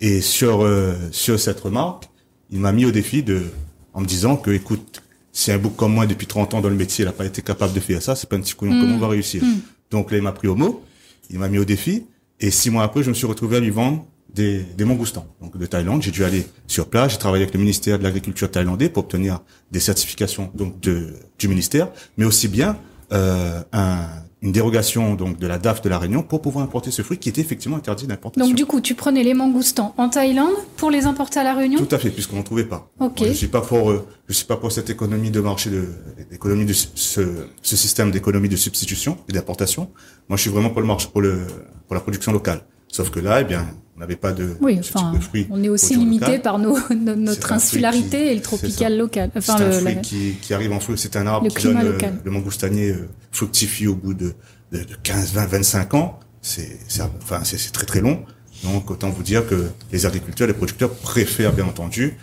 Et 0.00 0.20
sur 0.20 0.64
euh, 0.64 0.94
sur 1.10 1.40
cette 1.40 1.60
remarque, 1.60 2.08
il 2.50 2.60
m'a 2.60 2.72
mis 2.72 2.84
au 2.84 2.90
défi 2.90 3.22
de 3.22 3.44
en 3.94 4.00
me 4.00 4.06
disant 4.06 4.36
que 4.36 4.50
écoute, 4.50 5.02
si 5.32 5.50
un 5.50 5.58
bouc 5.58 5.74
comme 5.74 5.92
moi 5.92 6.06
depuis 6.06 6.26
30 6.26 6.54
ans 6.54 6.60
dans 6.60 6.68
le 6.68 6.74
métier, 6.76 7.04
il 7.04 7.06
n'a 7.06 7.12
pas 7.12 7.24
été 7.24 7.42
capable 7.42 7.72
de 7.72 7.80
faire 7.80 8.02
ça, 8.02 8.14
c'est 8.14 8.28
pas 8.28 8.36
un 8.36 8.40
petit 8.40 8.54
couillon, 8.54 8.78
comment 8.80 8.96
on 8.96 8.98
va 8.98 9.08
réussir? 9.08 9.42
Mm. 9.42 9.60
Donc 9.90 10.10
là, 10.10 10.18
il 10.18 10.22
m'a 10.22 10.32
pris 10.32 10.48
au 10.48 10.54
mot, 10.54 10.84
il 11.30 11.38
m'a 11.38 11.48
mis 11.48 11.58
au 11.58 11.64
défi, 11.64 12.04
et 12.40 12.50
six 12.50 12.70
mois 12.70 12.84
après, 12.84 13.02
je 13.02 13.08
me 13.08 13.14
suis 13.14 13.26
retrouvé 13.26 13.56
à 13.56 13.60
lui 13.60 13.70
vendre 13.70 14.04
des, 14.34 14.62
des 14.62 14.84
mangoustans, 14.84 15.26
donc 15.40 15.56
de 15.56 15.66
Thaïlande. 15.66 16.02
J'ai 16.02 16.10
dû 16.10 16.24
aller 16.24 16.46
sur 16.66 16.88
place. 16.88 17.12
J'ai 17.12 17.18
travaillé 17.18 17.44
avec 17.44 17.54
le 17.54 17.60
ministère 17.60 17.98
de 17.98 18.02
l'Agriculture 18.02 18.50
thaïlandais 18.50 18.88
pour 18.88 19.04
obtenir 19.04 19.40
des 19.70 19.80
certifications 19.80 20.50
donc 20.54 20.80
de, 20.80 21.14
du 21.38 21.48
ministère, 21.48 21.88
mais 22.16 22.24
aussi 22.24 22.48
bien 22.48 22.76
euh, 23.12 23.62
un, 23.72 24.08
une 24.44 24.52
dérogation 24.52 25.14
donc 25.14 25.38
de 25.38 25.46
la 25.46 25.58
DAF 25.58 25.80
de 25.80 25.88
la 25.88 25.98
Réunion 25.98 26.22
pour 26.22 26.42
pouvoir 26.42 26.64
importer 26.64 26.90
ce 26.90 27.00
fruit 27.00 27.16
qui 27.16 27.30
était 27.30 27.40
effectivement 27.40 27.78
interdit 27.78 28.06
d'importation. 28.06 28.46
Donc 28.46 28.54
du 28.54 28.66
coup, 28.66 28.82
tu 28.82 28.94
prenais 28.94 29.22
les 29.22 29.32
mangoustans 29.32 29.94
en 29.96 30.10
Thaïlande 30.10 30.52
pour 30.76 30.90
les 30.90 31.06
importer 31.06 31.40
à 31.40 31.44
la 31.44 31.54
Réunion? 31.54 31.78
Tout 31.78 31.94
à 31.94 31.98
fait, 31.98 32.10
puisqu'on 32.10 32.36
n'en 32.36 32.42
trouvait 32.42 32.66
pas. 32.66 32.90
Ok. 33.00 33.20
Moi, 33.20 33.28
je 33.30 33.32
suis 33.32 33.48
pas 33.48 33.62
pour, 33.62 33.90
euh, 33.90 34.06
je 34.28 34.34
suis 34.34 34.44
pas 34.44 34.58
pour 34.58 34.70
cette 34.70 34.90
économie 34.90 35.30
de 35.30 35.40
marché 35.40 35.70
de, 35.70 35.88
l'économie 36.30 36.66
de 36.66 36.74
ce, 36.74 37.22
ce 37.62 37.76
système 37.76 38.10
d'économie 38.10 38.50
de 38.50 38.56
substitution 38.56 39.16
et 39.30 39.32
d'importation. 39.32 39.90
Moi, 40.28 40.36
je 40.36 40.42
suis 40.42 40.50
vraiment 40.50 40.68
pour 40.68 40.82
le 40.82 40.88
marché, 40.88 41.08
pour 41.10 41.22
le, 41.22 41.46
pour 41.86 41.94
la 41.94 42.02
production 42.02 42.30
locale. 42.30 42.66
Sauf 42.88 43.08
que 43.08 43.20
là, 43.20 43.40
eh 43.40 43.44
bien, 43.44 43.66
on 43.96 44.00
n'avait 44.00 44.16
pas 44.16 44.32
de, 44.32 44.56
Oui, 44.60 44.76
ce 44.78 44.82
type 44.88 44.96
enfin, 44.96 45.12
de 45.12 45.20
fruit 45.20 45.46
on 45.50 45.62
est 45.62 45.68
aussi 45.68 45.94
limité 45.96 46.38
par 46.38 46.58
nos, 46.58 46.76
no- 46.94 47.14
notre 47.14 47.52
insularité 47.52 48.18
qui- 48.18 48.24
et 48.24 48.34
le 48.34 48.40
tropical 48.42 48.96
local. 48.98 49.30
Enfin, 49.36 49.56
c'est 49.56 49.62
un 49.64 49.66
le, 49.68 49.72
fruit 49.72 49.94
la- 49.94 50.00
qui, 50.00 50.32
qui 50.42 50.52
arrive 50.54 50.72
en 50.72 50.80
fruit. 50.80 50.98
C'est 50.98 51.16
un 51.16 51.26
arbre 51.26 51.44
le 51.44 51.50
qui 51.50 51.56
climat 51.56 51.82
donne, 51.82 51.90
euh, 51.90 51.92
local. 51.94 52.14
le 52.24 52.30
mangoustanier 52.30 52.90
euh, 52.90 53.08
fructifie 53.32 53.86
au 53.86 53.94
bout 53.94 54.14
de, 54.14 54.32
de, 54.72 54.78
de 54.78 54.94
15, 55.02 55.32
20, 55.34 55.46
25 55.46 55.94
ans. 55.94 56.18
C'est, 56.42 56.78
c'est, 56.88 57.02
enfin, 57.22 57.40
c'est, 57.44 57.56
c'est 57.58 57.70
très 57.72 57.86
très 57.86 58.00
long. 58.00 58.24
Donc, 58.64 58.90
autant 58.90 59.10
vous 59.10 59.22
dire 59.22 59.46
que 59.46 59.68
les 59.92 60.06
agriculteurs, 60.06 60.46
les 60.48 60.54
producteurs 60.54 60.90
préfèrent 60.90 61.52
bien 61.52 61.66
entendu 61.66 62.16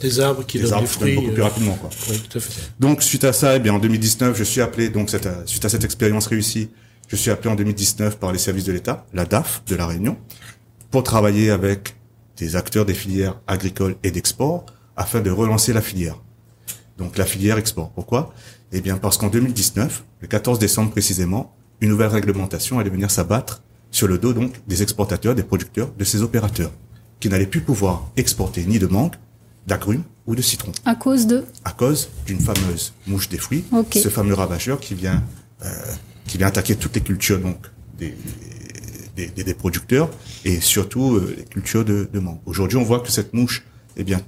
Des 0.00 0.20
arbres 0.20 0.44
qui 0.44 0.58
les 0.58 0.64
donnent 0.64 0.74
arbres 0.74 0.88
beaucoup 0.98 1.32
plus 1.32 1.40
euh, 1.40 1.44
rapidement, 1.44 1.74
quoi. 1.76 1.88
Oui, 2.10 2.20
tout 2.28 2.38
à 2.38 2.40
fait. 2.40 2.52
Donc 2.78 3.02
suite 3.02 3.24
à 3.24 3.32
ça, 3.32 3.56
eh 3.56 3.58
bien 3.60 3.72
en 3.74 3.78
2019, 3.78 4.36
je 4.36 4.44
suis 4.44 4.60
appelé 4.60 4.88
donc 4.90 5.08
cette, 5.08 5.26
euh, 5.26 5.42
suite 5.46 5.64
à 5.64 5.68
cette 5.68 5.84
expérience 5.84 6.26
réussie, 6.26 6.68
je 7.08 7.16
suis 7.16 7.30
appelé 7.30 7.50
en 7.50 7.54
2019 7.56 8.18
par 8.18 8.32
les 8.32 8.38
services 8.38 8.64
de 8.64 8.72
l'État, 8.72 9.06
la 9.12 9.24
DAF 9.24 9.62
de 9.66 9.76
la 9.76 9.86
Réunion, 9.86 10.16
pour 10.90 11.02
travailler 11.02 11.50
avec 11.50 11.96
des 12.36 12.56
acteurs 12.56 12.84
des 12.86 12.94
filières 12.94 13.40
agricoles 13.46 13.96
et 14.02 14.10
d'export 14.10 14.66
afin 14.96 15.20
de 15.20 15.30
relancer 15.30 15.72
la 15.72 15.80
filière. 15.80 16.20
Donc 16.98 17.18
la 17.18 17.24
filière 17.24 17.58
export. 17.58 17.90
Pourquoi? 17.90 18.32
Eh 18.72 18.80
bien 18.80 18.96
parce 18.98 19.18
qu'en 19.18 19.28
2019, 19.28 20.04
le 20.20 20.28
14 20.28 20.58
décembre 20.58 20.90
précisément, 20.90 21.54
une 21.80 21.90
nouvelle 21.90 22.08
réglementation 22.08 22.78
allait 22.78 22.90
venir 22.90 23.10
s'abattre 23.10 23.62
sur 23.90 24.08
le 24.08 24.18
dos 24.18 24.32
donc 24.32 24.52
des 24.66 24.82
exportateurs, 24.82 25.34
des 25.34 25.42
producteurs, 25.42 25.90
de 25.96 26.04
ces 26.04 26.22
opérateurs, 26.22 26.70
qui 27.20 27.28
n'allaient 27.28 27.46
plus 27.46 27.60
pouvoir 27.60 28.10
exporter 28.16 28.64
ni 28.64 28.78
de 28.78 28.86
mangue, 28.86 29.14
d'agrumes 29.66 30.02
ou 30.26 30.34
de 30.34 30.42
citron 30.42 30.72
à 30.84 30.94
cause 30.94 31.26
de? 31.26 31.44
à 31.64 31.70
cause 31.72 32.08
d'une 32.26 32.40
fameuse 32.40 32.92
mouche 33.06 33.28
des 33.28 33.38
fruits, 33.38 33.64
Ok. 33.72 33.94
ce 34.02 34.08
fameux 34.08 34.34
ravageur 34.34 34.78
qui 34.80 34.94
vient 34.94 35.22
euh, 35.64 35.68
qui 36.34 36.38
vient 36.38 36.48
attaquer 36.48 36.74
toutes 36.74 36.96
les 36.96 37.00
cultures 37.00 37.38
donc 37.38 37.58
des 37.96 38.12
des, 39.16 39.54
producteurs 39.54 40.10
et 40.44 40.60
surtout 40.60 41.14
euh, 41.14 41.32
les 41.38 41.44
cultures 41.44 41.84
de, 41.84 42.08
mangue. 42.18 42.40
Aujourd'hui, 42.44 42.76
on 42.76 42.82
voit 42.82 42.98
que 42.98 43.12
cette 43.12 43.32
mouche, 43.34 43.64
eh 43.96 44.02
bien, 44.02 44.20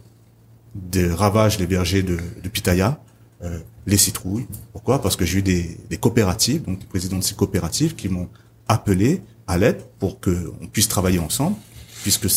ravage 1.11 1.59
les 1.59 1.67
vergers 1.67 2.05
de, 2.05 2.49
pitaya, 2.49 3.01
euh, 3.43 3.59
les 3.89 3.97
citrouilles. 3.97 4.47
Pourquoi? 4.71 5.03
Parce 5.03 5.17
que 5.17 5.25
j'ai 5.25 5.41
eu 5.41 5.43
des, 5.43 5.97
coopératives, 5.99 6.63
donc 6.63 6.79
des 6.79 6.87
présidents 6.87 7.19
de 7.19 7.25
ces 7.25 7.35
coopératives 7.35 7.97
qui 7.97 8.09
m'ont 8.09 8.29
appelé 8.69 9.21
à 9.49 9.59
l'aide 9.59 9.83
pour 9.99 10.21
que 10.21 10.53
on 10.61 10.69
puisse 10.69 10.87
travailler 10.87 11.19
ensemble, 11.19 11.57
puisque 12.03 12.29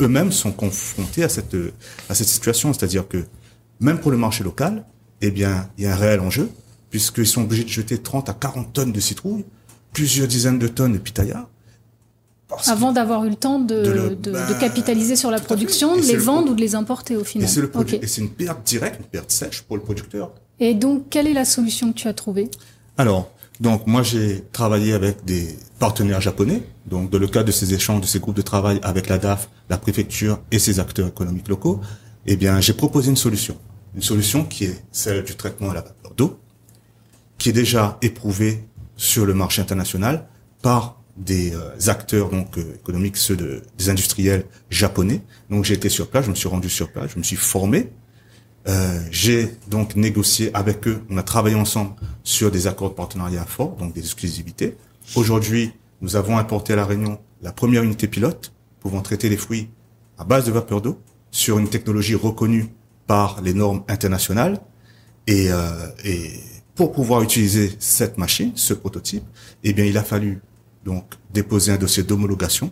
eux-mêmes 0.00 0.32
sont 0.32 0.52
confrontés 0.52 1.24
à 1.24 1.28
cette 1.28 1.56
à 2.08 2.14
cette 2.14 2.28
situation, 2.28 2.72
c'est-à-dire 2.72 3.06
que 3.06 3.26
même 3.80 4.00
pour 4.00 4.12
le 4.12 4.16
marché 4.16 4.42
local, 4.42 4.86
eh 5.20 5.30
bien, 5.30 5.68
il 5.76 5.84
y 5.84 5.86
a 5.86 5.92
un 5.92 5.96
réel 5.96 6.20
enjeu, 6.20 6.48
puisqu'ils 6.90 7.26
sont 7.26 7.42
obligés 7.42 7.64
de 7.64 7.68
jeter 7.68 7.98
30 7.98 8.28
à 8.28 8.34
40 8.34 8.72
tonnes 8.72 8.92
de 8.92 9.00
citrouilles, 9.00 9.44
plusieurs 9.92 10.28
dizaines 10.28 10.58
de 10.58 10.68
tonnes 10.68 10.92
de 10.92 10.98
pitaya. 10.98 11.48
Avant 12.66 12.92
d'avoir 12.92 13.24
eu 13.24 13.30
le 13.30 13.36
temps 13.36 13.60
de, 13.60 13.82
De 13.82 13.90
le- 13.90 14.16
de- 14.16 14.32
bah, 14.32 14.48
de 14.52 14.54
capitaliser 14.58 15.14
sur 15.14 15.30
la 15.30 15.38
production, 15.38 15.94
de 15.96 16.02
les 16.02 16.14
le 16.14 16.18
vendre 16.18 16.50
ou 16.50 16.54
de 16.54 16.60
les 16.60 16.74
importer 16.74 17.16
au 17.16 17.22
final. 17.22 17.48
et 17.48 18.06
c'est 18.08 18.20
une 18.20 18.30
perte 18.30 18.66
directe, 18.66 18.98
une 18.98 19.06
perte 19.06 19.30
sèche 19.30 19.62
pour 19.62 19.76
le 19.76 19.82
producteur. 19.82 20.32
Et 20.58 20.74
donc, 20.74 21.04
quelle 21.10 21.28
est 21.28 21.32
la 21.32 21.44
solution 21.44 21.92
que 21.92 21.96
tu 21.98 22.08
as 22.08 22.12
trouvée? 22.12 22.50
Alors, 22.98 23.30
donc 23.60 23.86
moi 23.86 24.02
j'ai 24.02 24.42
travaillé 24.52 24.94
avec 24.94 25.24
des 25.24 25.56
partenaires 25.78 26.20
japonais. 26.20 26.62
Donc 26.86 27.08
dans 27.10 27.18
le 27.20 27.28
cadre 27.28 27.46
de 27.46 27.52
ces 27.52 27.72
échanges, 27.72 28.00
de 28.00 28.06
ces 28.06 28.18
groupes 28.18 28.36
de 28.36 28.42
travail 28.42 28.80
avec 28.82 29.08
la 29.08 29.18
DAF, 29.18 29.48
la 29.68 29.78
préfecture 29.78 30.40
et 30.50 30.58
ses 30.58 30.80
acteurs 30.80 31.06
économiques 31.06 31.46
locaux, 31.48 31.80
eh 32.26 32.36
bien 32.36 32.60
j'ai 32.60 32.72
proposé 32.72 33.10
une 33.10 33.16
solution. 33.16 33.56
Une 33.94 34.02
solution 34.02 34.44
qui 34.44 34.64
est 34.64 34.82
celle 34.90 35.22
du 35.22 35.36
traitement 35.36 35.70
à 35.70 35.74
la 35.74 35.80
vapeur 35.82 36.12
d'eau, 36.16 36.38
qui 37.40 37.48
est 37.48 37.52
déjà 37.52 37.98
éprouvée 38.02 38.64
sur 38.96 39.26
le 39.26 39.34
marché 39.34 39.60
international 39.60 40.28
par 40.62 41.02
des 41.16 41.52
euh, 41.54 41.88
acteurs 41.88 42.30
donc 42.30 42.56
euh, 42.56 42.76
économiques, 42.76 43.16
ceux 43.16 43.36
de, 43.36 43.62
des 43.76 43.90
industriels 43.90 44.44
japonais. 44.70 45.22
Donc 45.50 45.64
j'ai 45.64 45.74
été 45.74 45.88
sur 45.88 46.08
place, 46.08 46.26
je 46.26 46.30
me 46.30 46.36
suis 46.36 46.48
rendu 46.48 46.70
sur 46.70 46.92
place, 46.92 47.10
je 47.12 47.18
me 47.18 47.24
suis 47.24 47.36
formé 47.36 47.90
euh, 48.68 49.00
j'ai 49.10 49.48
donc 49.68 49.96
négocié 49.96 50.50
avec 50.54 50.86
eux, 50.86 51.02
on 51.08 51.16
a 51.16 51.22
travaillé 51.22 51.56
ensemble 51.56 51.94
sur 52.22 52.50
des 52.50 52.66
accords 52.66 52.90
de 52.90 52.94
partenariat 52.94 53.44
forts, 53.44 53.76
donc 53.76 53.94
des 53.94 54.00
exclusivités. 54.00 54.76
Aujourd'hui, 55.16 55.72
nous 56.02 56.16
avons 56.16 56.36
importé 56.36 56.74
à 56.74 56.76
La 56.76 56.84
Réunion 56.84 57.18
la 57.42 57.52
première 57.52 57.82
unité 57.82 58.06
pilote 58.06 58.52
pouvant 58.80 59.00
traiter 59.00 59.28
les 59.30 59.38
fruits 59.38 59.70
à 60.18 60.24
base 60.24 60.44
de 60.44 60.52
vapeur 60.52 60.82
d'eau 60.82 61.00
sur 61.30 61.58
une 61.58 61.68
technologie 61.68 62.14
reconnue 62.14 62.68
par 63.06 63.40
les 63.40 63.54
normes 63.54 63.82
internationales. 63.88 64.60
Et, 65.26 65.50
euh, 65.50 65.86
et 66.04 66.32
pour 66.74 66.92
pouvoir 66.92 67.22
utiliser 67.22 67.72
cette 67.78 68.18
machine, 68.18 68.52
ce 68.54 68.74
prototype, 68.74 69.24
eh 69.64 69.72
bien, 69.72 69.84
il 69.84 69.98
a 69.98 70.04
fallu 70.04 70.40
donc 70.84 71.04
déposer 71.32 71.72
un 71.72 71.76
dossier 71.76 72.02
d'homologation 72.02 72.70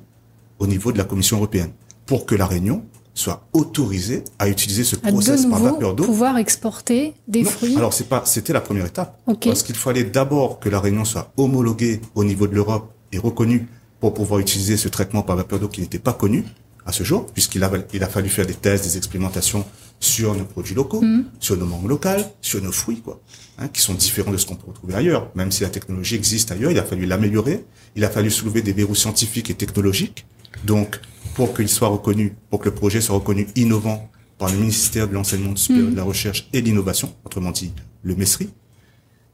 au 0.59 0.67
niveau 0.67 0.93
de 0.93 0.99
la 0.99 1.05
Commission 1.05 1.37
européenne 1.37 1.73
pour 2.07 2.27
que 2.27 2.35
La 2.35 2.47
Réunion 2.47 2.85
soit 3.15 3.49
autorisée 3.53 4.23
à 4.39 4.49
utiliser 4.49 4.85
ce 4.85 4.97
À 5.03 5.11
de 5.11 5.51
par 5.51 5.61
vapeur 5.61 5.95
d'eau 5.95 6.05
pouvoir 6.05 6.39
exporter 6.39 7.15
des 7.27 7.43
non, 7.43 7.51
fruits. 7.51 7.77
Alors 7.77 7.93
c'est 7.93 8.09
pas, 8.09 8.23
c'était 8.25 8.53
la 8.53 8.61
première 8.61 8.87
étape. 8.87 9.21
Parce 9.27 9.63
qu'il 9.63 9.75
fallait 9.75 10.05
d'abord 10.05 10.61
que 10.61 10.69
la 10.69 10.81
Réunion 10.81 11.05
soit 11.05 11.33
homologuée 11.37 12.01
au 12.15 12.25
niveau 12.25 12.47
de 12.47 12.55
l'Europe 12.55 12.93
et 13.13 13.19
reconnue 13.19 13.67
pour 14.01 14.15
pouvoir 14.15 14.41
utiliser 14.41 14.77
ce 14.77 14.89
traitement 14.89 15.23
par 15.23 15.37
vapeur 15.37 15.59
d'eau 15.59 15.69
qui 15.69 15.81
n'était 15.81 15.99
pas 15.99 16.13
connu 16.13 16.45
à 16.87 16.93
ce 16.93 17.03
jour, 17.03 17.27
puisqu'il 17.27 17.63
a, 17.65 17.71
il 17.93 18.03
a 18.03 18.09
fallu 18.09 18.29
faire 18.29 18.47
des 18.47 18.55
tests, 18.55 18.85
des 18.85 18.97
expérimentations 18.97 19.67
sur 20.01 20.35
nos 20.35 20.45
produits 20.45 20.75
locaux, 20.75 21.01
Mm. 21.03 21.25
sur 21.41 21.57
nos 21.57 21.67
mangues 21.67 21.89
locales, 21.89 22.25
sur 22.41 22.63
nos 22.63 22.73
fruits, 22.73 23.01
quoi, 23.01 23.21
hein, 23.59 23.69
qui 23.69 23.81
sont 23.81 23.95
différents 23.95 24.31
de 24.33 24.37
ce 24.37 24.47
qu'on 24.47 24.55
peut 24.57 24.69
retrouver 24.69 24.95
ailleurs. 24.95 25.31
Même 25.35 25.51
si 25.51 25.63
la 25.63 25.71
technologie 25.71 26.15
existe 26.15 26.53
ailleurs, 26.53 26.71
il 26.71 26.79
a 26.79 26.85
fallu 26.85 27.05
l'améliorer, 27.07 27.65
il 27.97 28.05
a 28.05 28.11
fallu 28.11 28.31
soulever 28.31 28.63
des 28.63 28.73
verrous 28.73 28.95
scientifiques 28.95 29.51
et 29.51 29.55
technologiques. 29.55 30.25
Donc, 30.65 31.01
pour 31.35 31.55
qu'il 31.55 31.69
soit 31.69 31.89
reconnu, 31.89 32.37
pour 32.51 32.61
que 32.61 32.69
le 32.69 32.75
projet 32.75 33.01
soit 33.01 33.17
reconnu 33.17 33.47
innovant 33.57 34.11
par 34.39 34.51
le 34.51 34.57
ministère 34.59 35.09
de 35.09 35.15
l'enseignement 35.15 35.57
supérieur, 35.57 35.89
Mm. 35.89 35.93
de 35.93 35.97
la 35.97 36.05
recherche 36.05 36.49
et 36.53 36.61
de 36.63 36.67
l'innovation, 36.67 37.13
autrement 37.25 37.51
dit 37.51 37.73
le 38.05 38.15
MESRI. 38.15 38.51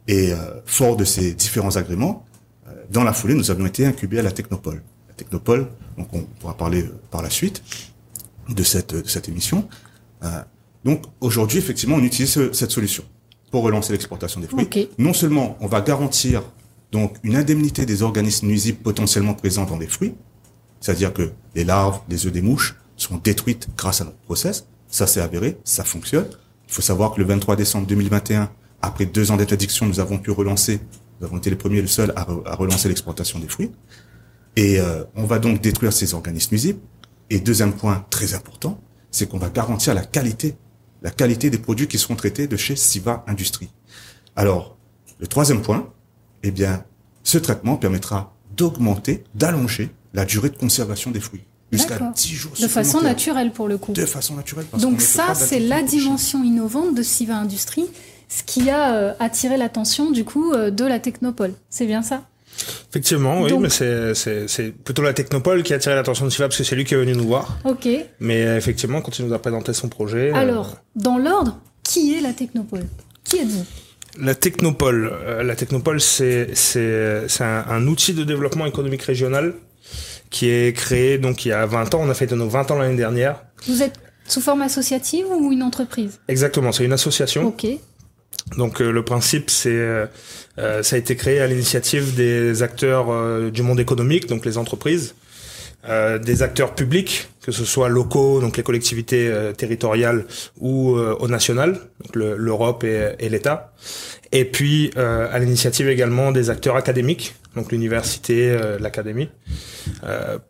Et 0.09 0.33
euh, 0.33 0.37
fort 0.65 0.97
de 0.97 1.05
ces 1.05 1.35
différents 1.35 1.77
agréments, 1.77 2.25
euh, 2.69 2.73
dans 2.91 3.05
la 3.05 3.13
foulée, 3.13 3.35
nous 3.35 3.51
avions 3.51 3.67
été 3.67 3.85
incubés 3.87 4.19
à 4.19 4.23
la 4.23 4.33
Technopole. 4.33 4.83
La 5.09 5.15
Technopole, 5.15 5.69
donc 5.99 6.09
on 6.13 6.21
pourra 6.41 6.57
parler 6.57 6.83
euh, 6.83 6.95
par 7.11 7.23
la 7.23 7.31
suite 7.31 7.63
de 8.49 8.63
cette, 8.63 8.95
de 8.95 9.09
cette 9.09 9.29
émission. 9.29 9.69
Euh, 10.23 10.43
donc 10.85 11.03
aujourd'hui, 11.21 11.59
effectivement, 11.59 11.97
on 11.97 12.03
utilise 12.03 12.31
ce- 12.33 12.53
cette 12.53 12.71
solution 12.71 13.05
pour 13.51 13.63
relancer 13.63 13.93
l'exportation 13.93 14.41
des 14.41 14.47
fruits. 14.49 14.65
Ok. 14.65 14.89
Non 14.99 15.13
seulement 15.13 15.57
on 15.61 15.67
va 15.67 15.81
garantir 15.81 16.43
donc 16.93 17.17
une 17.23 17.37
indemnité 17.37 17.87
des 17.87 18.03
organismes 18.03 18.47
nuisibles 18.47 18.79
potentiellement 18.79 19.35
présents 19.35 19.65
dans 19.65 19.79
les 19.79 19.87
fruits, 19.87 20.15
c'est-à-dire 20.81 21.13
que 21.13 21.31
les 21.55 21.65
larves, 21.65 22.01
les 22.09 22.27
œufs 22.27 22.33
des 22.33 22.43
mouches 22.43 22.77
sont 22.97 23.17
détruites 23.17 23.69
grâce 23.77 24.01
à 24.01 24.05
notre 24.05 24.19
process. 24.19 24.67
Ça, 24.89 25.07
c'est 25.07 25.21
avéré, 25.21 25.57
ça 25.65 25.83
fonctionne. 25.85 26.27
Il 26.69 26.73
faut 26.73 26.83
savoir 26.83 27.13
que 27.15 27.21
le 27.21 27.27
23 27.27 27.57
décembre 27.57 27.87
2021, 27.87 28.51
après 28.83 29.07
deux 29.07 29.31
ans 29.31 29.37
d'interdiction, 29.37 29.87
nous 29.87 29.99
avons 29.99 30.19
pu 30.19 30.31
relancer, 30.31 30.79
nous 31.21 31.27
avons 31.27 31.39
été 31.39 31.51
les 31.51 31.57
premiers 31.57 31.79
et 31.79 31.83
les 31.83 31.89
seuls 31.89 32.13
à, 32.17 32.25
re- 32.25 32.47
à 32.47 32.55
relancer 32.55 32.89
l'exportation 32.89 33.39
des 33.41 33.49
fruits. 33.49 33.73
Et 34.57 34.79
euh, 34.79 35.03
on 35.17 35.25
va 35.25 35.39
donc 35.41 35.61
détruire 35.61 35.93
ces 35.93 36.15
organismes 36.15 36.51
nuisibles. 36.53 36.79
Et 37.31 37.41
deuxième 37.41 37.73
point 37.73 38.05
très 38.11 38.35
important, 38.35 38.81
c'est 39.11 39.29
qu'on 39.29 39.39
va 39.39 39.49
garantir 39.49 39.95
la 39.95 40.05
qualité, 40.05 40.55
la 41.05 41.11
qualité 41.11 41.51
des 41.51 41.59
produits 41.59 41.87
qui 41.87 41.99
seront 41.99 42.17
traités 42.17 42.49
de 42.49 42.57
chez 42.57 42.75
Siva 42.75 43.25
Industrie. 43.29 43.69
Alors, 44.35 44.77
le 45.21 45.27
troisième 45.27 45.63
point, 45.63 45.93
eh 46.43 46.51
bien, 46.51 46.83
ce 47.23 47.39
traitement 47.39 47.77
permettra 47.77 48.35
d'augmenter, 48.57 49.23
d'allonger 49.35 49.91
la 50.15 50.25
durée 50.25 50.49
de 50.49 50.57
conservation 50.57 51.11
des 51.11 51.21
fruits 51.21 51.45
jusqu'à 51.71 51.95
D'accord. 51.95 52.13
10 52.13 52.35
jours 52.35 52.53
de 52.61 52.69
façon 52.69 53.01
naturelle 53.01 53.53
pour 53.53 53.69
le 53.69 53.79
coup. 53.79 53.93
De 53.93 54.07
façon 54.07 54.35
naturelle. 54.35 54.65
parce 54.71 54.83
Donc 54.83 55.01
ça, 55.01 55.35
c'est 55.35 55.61
la 55.61 55.83
dimension 55.83 56.43
innovante 56.43 56.95
de 56.95 57.03
Siva 57.03 57.37
Industries, 57.37 57.89
ce 58.29 58.43
qui 58.43 58.71
a 58.71 58.95
euh, 58.95 59.15
attiré 59.19 59.57
l'attention 59.57 60.11
du 60.11 60.25
coup 60.25 60.53
euh, 60.53 60.71
de 60.71 60.85
la 60.85 61.01
Technopole. 61.01 61.53
C'est 61.69 61.87
bien 61.87 62.03
ça? 62.03 62.23
Effectivement, 62.95 63.41
oui, 63.43 63.51
Donc- 63.51 63.63
mais 63.63 63.71
c'est, 63.71 64.15
c'est, 64.15 64.47
c'est 64.47 64.71
plutôt 64.71 65.03
la 65.03 65.13
Technopole 65.13 65.65
qui 65.65 65.73
a 65.73 65.77
attiré 65.77 65.97
l'attention 65.97 66.27
de 66.27 66.31
Siva 66.31 66.47
parce 66.47 66.59
que 66.59 66.63
c'est 66.63 66.77
lui 66.77 66.85
qui 66.85 66.95
est 66.95 66.97
venu 66.97 67.13
nous 67.15 67.27
voir. 67.27 67.59
Ok. 67.65 67.89
Mais 68.21 68.45
euh, 68.47 68.57
effectivement, 68.57 69.01
quand 69.01 69.19
il 69.19 69.27
nous 69.27 69.33
a 69.35 69.39
présenté 69.41 69.73
son 69.73 69.89
projet. 69.89 70.31
euh, 70.31 70.35
Alors, 70.37 70.77
dans 70.95 71.19
l'ordre, 71.19 71.59
qui 71.83 72.15
est 72.15 72.21
la 72.21 72.33
Technopole? 72.33 72.85
Qui 73.25 73.39
êtes-vous? 73.39 73.65
La 74.21 74.37
Technopole, 74.37 75.11
euh, 75.13 75.43
la 75.43 75.57
Technopole, 75.57 76.01
c'est 76.01 76.55
c'est 76.55 77.23
c'est 77.27 77.43
un, 77.43 77.65
un 77.69 77.85
outil 77.89 78.15
de 78.15 78.23
développement 78.23 78.67
économique 78.67 79.03
régional 79.03 79.55
qui 80.31 80.49
est 80.49 80.73
créé 80.73 81.19
donc 81.19 81.45
il 81.45 81.49
y 81.49 81.53
a 81.53 81.67
20 81.67 81.93
ans. 81.97 82.01
On 82.05 82.09
a 82.11 82.15
fait 82.15 82.31
nos 82.31 82.49
20 82.49 82.71
ans 82.71 82.79
l'année 82.79 82.97
dernière. 82.97 83.43
Vous 83.67 83.83
êtes 83.83 83.95
sous 84.29 84.41
forme 84.41 84.63
associative 84.63 85.27
ou 85.31 85.51
une 85.51 85.65
entreprise? 85.65 86.21
Exactement, 86.29 86.71
c'est 86.71 86.85
une 86.85 86.93
association. 86.93 87.45
Ok. 87.49 87.67
Donc 88.57 88.81
euh, 88.81 88.91
le 88.91 89.05
principe, 89.05 89.51
c'est 89.51 89.71
euh, 89.71 90.07
euh, 90.59 90.83
ça 90.83 90.97
a 90.97 90.99
été 90.99 91.17
créé 91.17 91.41
à 91.41 91.47
l'initiative 91.47 92.15
des 92.15 92.63
acteurs 92.63 93.11
euh, 93.11 93.51
du 93.51 93.63
monde 93.63 93.81
économique, 93.81 94.29
donc 94.29 94.45
les 94.45 94.57
entreprises, 94.57 95.15
euh, 95.89 96.19
des 96.19 96.43
acteurs 96.43 96.75
publics, 96.75 97.29
que 97.43 97.51
ce 97.51 97.65
soit 97.65 97.89
locaux, 97.89 98.41
donc 98.41 98.57
les 98.57 98.63
collectivités 98.63 99.31
territoriales 99.59 100.25
ou 100.59 100.93
au 100.93 101.29
national, 101.29 101.79
donc 102.03 102.17
l'Europe 102.17 102.85
et, 102.85 103.29
l'État, 103.29 103.75
et 104.33 104.47
puis 104.47 104.93
à 104.97 105.39
l'initiative 105.39 105.91
également 105.91 106.33
des 106.33 106.49
acteurs 106.49 106.77
académiques, 106.77 107.35
donc 107.55 107.71
l'université, 107.71 108.59
l'académie, 108.81 109.29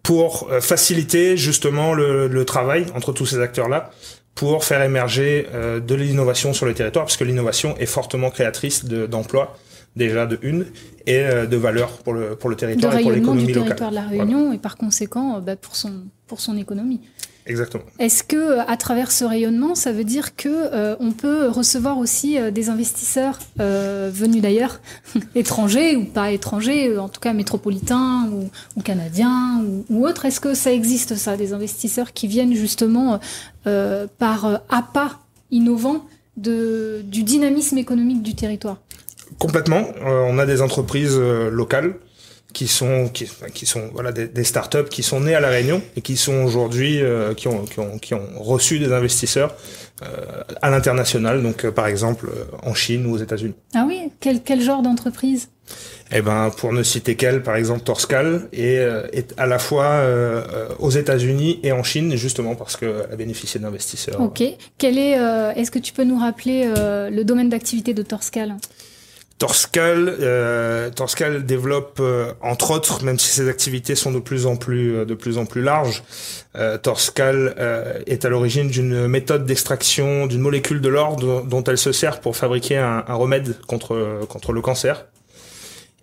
pour 0.05 0.49
faciliter 0.61 1.37
justement 1.37 1.95
le, 1.95 2.29
le 2.29 2.45
travail 2.45 2.87
entre 2.95 3.13
tous 3.13 3.27
ces 3.27 3.41
acteurs-là 3.41 3.91
pour 4.35 4.65
faire 4.65 4.83
émerger 4.83 5.47
euh, 5.55 5.81
de 5.81 5.95
l'innovation 5.95 6.53
sur 6.53 6.67
le 6.67 6.75
territoire, 6.75 7.05
parce 7.05 7.17
que 7.17 7.25
l'innovation 7.25 7.77
est 7.79 7.87
fortement 7.87 8.31
créatrice 8.31 8.85
d'emplois, 8.85 9.57
déjà 9.97 10.27
de 10.27 10.39
une, 10.43 10.67
et 11.07 11.21
euh, 11.21 11.47
de 11.47 11.57
valeur 11.57 11.99
pour 11.99 12.13
le, 12.13 12.37
pour 12.37 12.51
le 12.51 12.57
territoire 12.57 12.99
et 12.99 13.03
pour 13.03 13.13
l'économie 13.13 13.47
locale. 13.47 13.65
territoire 13.65 13.91
de 13.91 13.95
la 13.95 14.07
Réunion, 14.07 14.53
et 14.53 14.59
par 14.59 14.77
conséquent, 14.77 15.37
euh, 15.37 15.41
bah, 15.41 15.57
pour, 15.57 15.77
son, 15.77 15.93
pour 16.27 16.41
son 16.41 16.57
économie. 16.57 17.01
Exactement. 17.47 17.85
Est-ce 17.99 18.25
que 18.25 18.59
à 18.61 18.77
travers 18.77 19.13
ce 19.13 19.25
rayonnement, 19.25 19.75
ça 19.75 19.93
veut 19.93 20.05
dire 20.05 20.35
que 20.35 20.49
euh, 20.49 20.97
on 20.99 21.13
peut 21.13 21.49
recevoir 21.49 21.99
aussi 21.99 22.39
euh, 22.39 22.51
des 22.51 22.71
investisseurs 22.71 23.39
euh, 23.61 24.11
venus 24.13 24.41
d'ailleurs, 24.41 24.81
étrangers 25.35 25.95
ou 25.97 26.05
pas 26.05 26.31
étrangers, 26.31 26.97
en 26.97 27.09
tout 27.09 27.21
cas 27.21 27.35
métropolitains 27.35 28.31
ou, 28.33 28.49
ou 28.77 28.83
canadiens 28.83 29.63
ou, 29.63 29.85
ou 29.91 30.07
autres? 30.07 30.25
Est-ce 30.25 30.41
que 30.41 30.55
ça 30.55 30.73
existe 30.73 31.17
ça, 31.17 31.37
des 31.37 31.53
investisseurs 31.53 32.13
qui 32.13 32.29
viennent 32.29 32.55
justement 32.55 33.21
par 34.19 34.63
appât 34.69 35.19
innovant 35.51 36.07
de, 36.37 37.03
du 37.05 37.23
dynamisme 37.23 37.79
économique 37.79 38.23
du 38.23 38.35
territoire? 38.35 38.79
Complètement. 39.39 39.87
on 40.05 40.39
a 40.39 40.47
des 40.47 40.63
entreprises 40.63 41.19
locales 41.19 41.95
qui 42.55 42.69
sont 42.69 43.09
qui, 43.13 43.29
qui 43.53 43.67
sont 43.67 43.91
voilà 43.93 44.13
des, 44.13 44.27
des, 44.29 44.45
startups 44.45 44.89
qui 44.89 45.03
sont 45.03 45.21
nées 45.21 45.35
à 45.35 45.41
la 45.41 45.49
Réunion 45.49 45.83
et 45.97 46.01
qui 46.01 46.17
sont 46.17 46.45
aujourd'hui 46.45 47.03
euh, 47.03 47.35
qui, 47.35 47.49
ont, 47.49 47.65
qui, 47.65 47.81
ont, 47.81 47.99
qui 47.99 48.15
ont 48.15 48.27
reçu 48.39 48.79
des 48.79 48.93
investisseurs 48.93 49.55
euh, 50.03 50.43
à 50.63 50.71
l'international 50.71 51.43
donc 51.43 51.65
euh, 51.65 51.73
par 51.73 51.87
exemple 51.87 52.29
euh, 52.29 52.45
en 52.63 52.73
Chine 52.73 53.07
ou 53.07 53.15
aux 53.15 53.19
États-Unis. 53.19 53.55
Ah 53.75 53.85
oui, 53.87 54.11
quel 54.21 54.41
quel 54.41 54.63
genre 54.63 54.83
d'entreprise? 54.83 55.51
Eh 56.13 56.23
ben 56.23 56.51
pour 56.57 56.73
ne 56.73 56.83
citer 56.83 57.17
qu'elle 57.17 57.43
par 57.43 57.57
exemple 57.57 57.81
Torscal 57.81 58.49
est, 58.53 58.87
est 59.13 59.35
à 59.37 59.47
la 59.47 59.59
fois 59.59 60.05
aux 60.79 60.91
États-Unis 60.91 61.59
et 61.63 61.73
en 61.73 61.83
Chine 61.83 62.15
justement 62.17 62.55
parce 62.55 62.77
qu'elle 62.77 63.07
a 63.11 63.17
bénéficié 63.17 63.59
d'investisseurs. 63.59 64.21
OK. 64.21 64.43
Quel 64.77 64.99
est 64.99 65.13
est-ce 65.57 65.71
que 65.71 65.79
tu 65.79 65.95
peux 65.95 66.05
nous 66.05 66.19
rappeler 66.19 66.71
le 66.77 67.23
domaine 67.23 67.49
d'activité 67.49 67.95
de 67.95 68.03
Torscal? 68.03 68.57
Torscal, 69.39 70.17
euh, 70.21 70.91
Torscal 70.91 71.45
développe 71.45 71.99
euh, 72.01 72.33
entre 72.41 72.71
autres, 72.71 73.05
même 73.05 73.19
si 73.19 73.29
ses 73.29 73.49
activités 73.49 73.97
sont 73.97 74.13
de 74.13 74.21
plus 74.21 74.47
en 74.47 74.57
plus 74.57 74.95
euh, 74.95 75.05
de 75.05 75.15
plus 75.15 75.39
en 75.39 75.45
plus 75.45 75.61
larges, 75.61 76.05
euh, 76.57 76.79
Torscal 76.79 77.55
euh, 77.59 77.99
est 78.07 78.25
à 78.25 78.29
l'origine 78.29 78.69
d'une 78.69 79.09
méthode 79.09 79.45
d'extraction 79.45 80.27
d'une 80.29 80.41
molécule 80.41 80.81
de 80.81 80.89
l'or 80.89 81.17
dont 81.17 81.65
elle 81.65 81.79
se 81.79 81.91
sert 81.91 82.21
pour 82.21 82.37
fabriquer 82.37 82.77
un, 82.79 83.05
un 83.07 83.15
remède 83.15 83.57
contre 83.67 84.21
contre 84.29 84.53
le 84.53 84.61
cancer. 84.61 85.07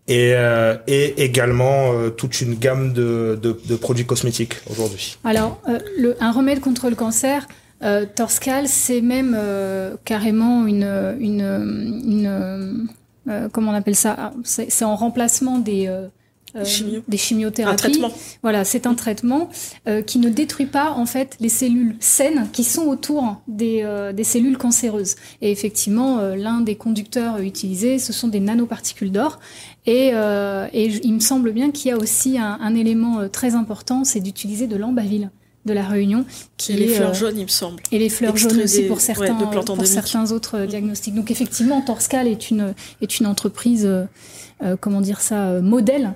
Et, 0.08 0.34
euh, 0.36 0.76
et 0.88 1.24
également 1.24 1.94
toute 2.18 2.42
une 2.42 2.56
gamme 2.56 2.92
de, 2.92 3.40
de, 3.42 3.58
de 3.66 3.76
produits 3.78 4.06
cosmétiques 4.06 4.56
aujourd'hui. 4.70 5.18
Alors, 5.24 5.62
le, 5.98 6.18
un 6.20 6.32
remède 6.34 6.60
contre 6.60 6.90
le 6.90 6.96
cancer, 6.96 7.48
euh, 7.84 8.06
Torscal, 8.14 8.68
c'est 8.68 9.02
même 9.02 9.36
euh, 9.38 9.96
carrément 10.06 10.68
une, 10.68 11.16
une, 11.20 11.42
une 11.42 12.71
euh, 13.28 13.50
comment 13.51 13.72
on 13.72 13.75
appelle 13.75 13.96
ça? 13.96 14.16
Ah, 14.18 14.34
C'est 14.44 14.86
en 14.86 14.96
remplacement 14.96 15.60
des 15.60 15.88
euh, 15.88 16.08
euh, 16.56 16.66
Chimio. 16.66 17.01
des 17.08 17.18
chimiothérapies. 17.18 17.74
Un 17.74 17.78
traitement. 17.78 18.12
Voilà, 18.44 18.66
c'est 18.66 18.86
un 18.86 18.94
traitement 18.94 19.50
euh, 19.88 20.01
qui 20.01 20.20
ne 20.20 20.30
détruit 20.30 20.66
pas 20.66 20.92
en 20.92 21.06
fait 21.06 21.38
les 21.40 21.48
cellules 21.48 21.96
saines 22.01 22.48
qui 22.51 22.63
sont 22.66 22.84
autour 22.88 23.42
des, 23.48 23.84
euh, 23.84 24.12
des 24.12 24.25
cellules 24.25 24.58
cancéreuses. 24.58 25.16
Et 25.42 25.50
effectivement, 25.51 26.20
euh, 26.20 26.36
l'un 26.36 26.60
des 26.60 26.75
conducteurs 26.75 27.40
utilisés, 27.40 28.00
ce 28.00 28.12
sont 28.12 28.28
des 28.28 28.42
nanoparticules 28.42 29.12
d'or. 29.13 29.40
Et, 29.86 30.12
euh, 30.13 30.68
et 30.74 30.88
il 30.88 31.13
me 31.13 31.20
semble 31.22 31.53
bien 31.53 31.72
qu'il 31.72 31.90
y 31.90 31.94
a 31.94 31.98
aussi 31.98 32.38
un, 32.38 32.57
un 32.62 32.75
élément 32.75 33.29
très 33.29 33.55
important, 33.55 34.03
c'est 34.03 34.20
d'utiliser 34.20 34.68
de 34.68 34.75
l'ambaville 34.75 35.29
de 35.66 35.74
la 35.74 35.84
Réunion, 35.84 36.26
qui 36.58 36.74
et 36.74 36.76
les 36.78 36.92
est, 36.92 36.96
fleurs 36.96 37.12
euh, 37.12 37.14
jaunes, 37.14 37.38
il 37.38 37.44
me 37.44 37.48
semble. 37.50 37.82
et 37.92 38.00
les 38.00 38.10
fleurs 38.10 38.32
Extrait 38.32 38.50
jaunes 38.56 38.64
aussi 38.64 38.82
des- 38.82 38.88
pour 38.88 38.98
ouais, 38.98 39.04
certains, 39.04 39.34
de 39.38 39.46
plantes 39.46 39.66
pour 39.68 39.86
certains 39.86 40.32
autres 40.32 40.58
euh, 40.60 40.66
diagnostics. 40.66 41.14
Donc 41.14 41.30
effectivement, 41.32 41.82
Torscal 41.82 42.28
est 42.28 42.50
une, 42.50 42.74
est 43.02 43.20
une 43.20 43.28
entreprise, 43.28 43.86
euh, 43.86 44.06
euh, 44.64 44.76
comment 44.80 45.02
dire 45.02 45.22
ça, 45.22 45.50
euh, 45.50 45.62
modèle, 45.62 46.14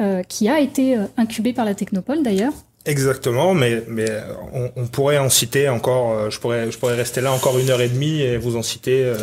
euh, 0.00 0.22
qui 0.22 0.48
a 0.48 0.60
été 0.60 0.96
euh, 0.96 1.04
incubée 1.16 1.52
par 1.52 1.64
la 1.64 1.74
Technopole 1.74 2.22
d'ailleurs. 2.22 2.52
Exactement, 2.86 3.52
mais 3.52 3.82
mais 3.88 4.06
on, 4.52 4.70
on 4.76 4.86
pourrait 4.86 5.18
en 5.18 5.28
citer 5.28 5.68
encore. 5.68 6.12
euh, 6.12 6.30
je 6.30 6.38
pourrais 6.38 6.70
je 6.70 6.78
pourrais 6.78 6.94
rester 6.94 7.20
là 7.20 7.32
encore 7.32 7.58
une 7.58 7.68
heure 7.70 7.80
et 7.80 7.88
demie 7.88 8.20
et 8.22 8.36
vous 8.36 8.56
en 8.56 8.62
citer 8.62 9.02
euh, 9.04 9.16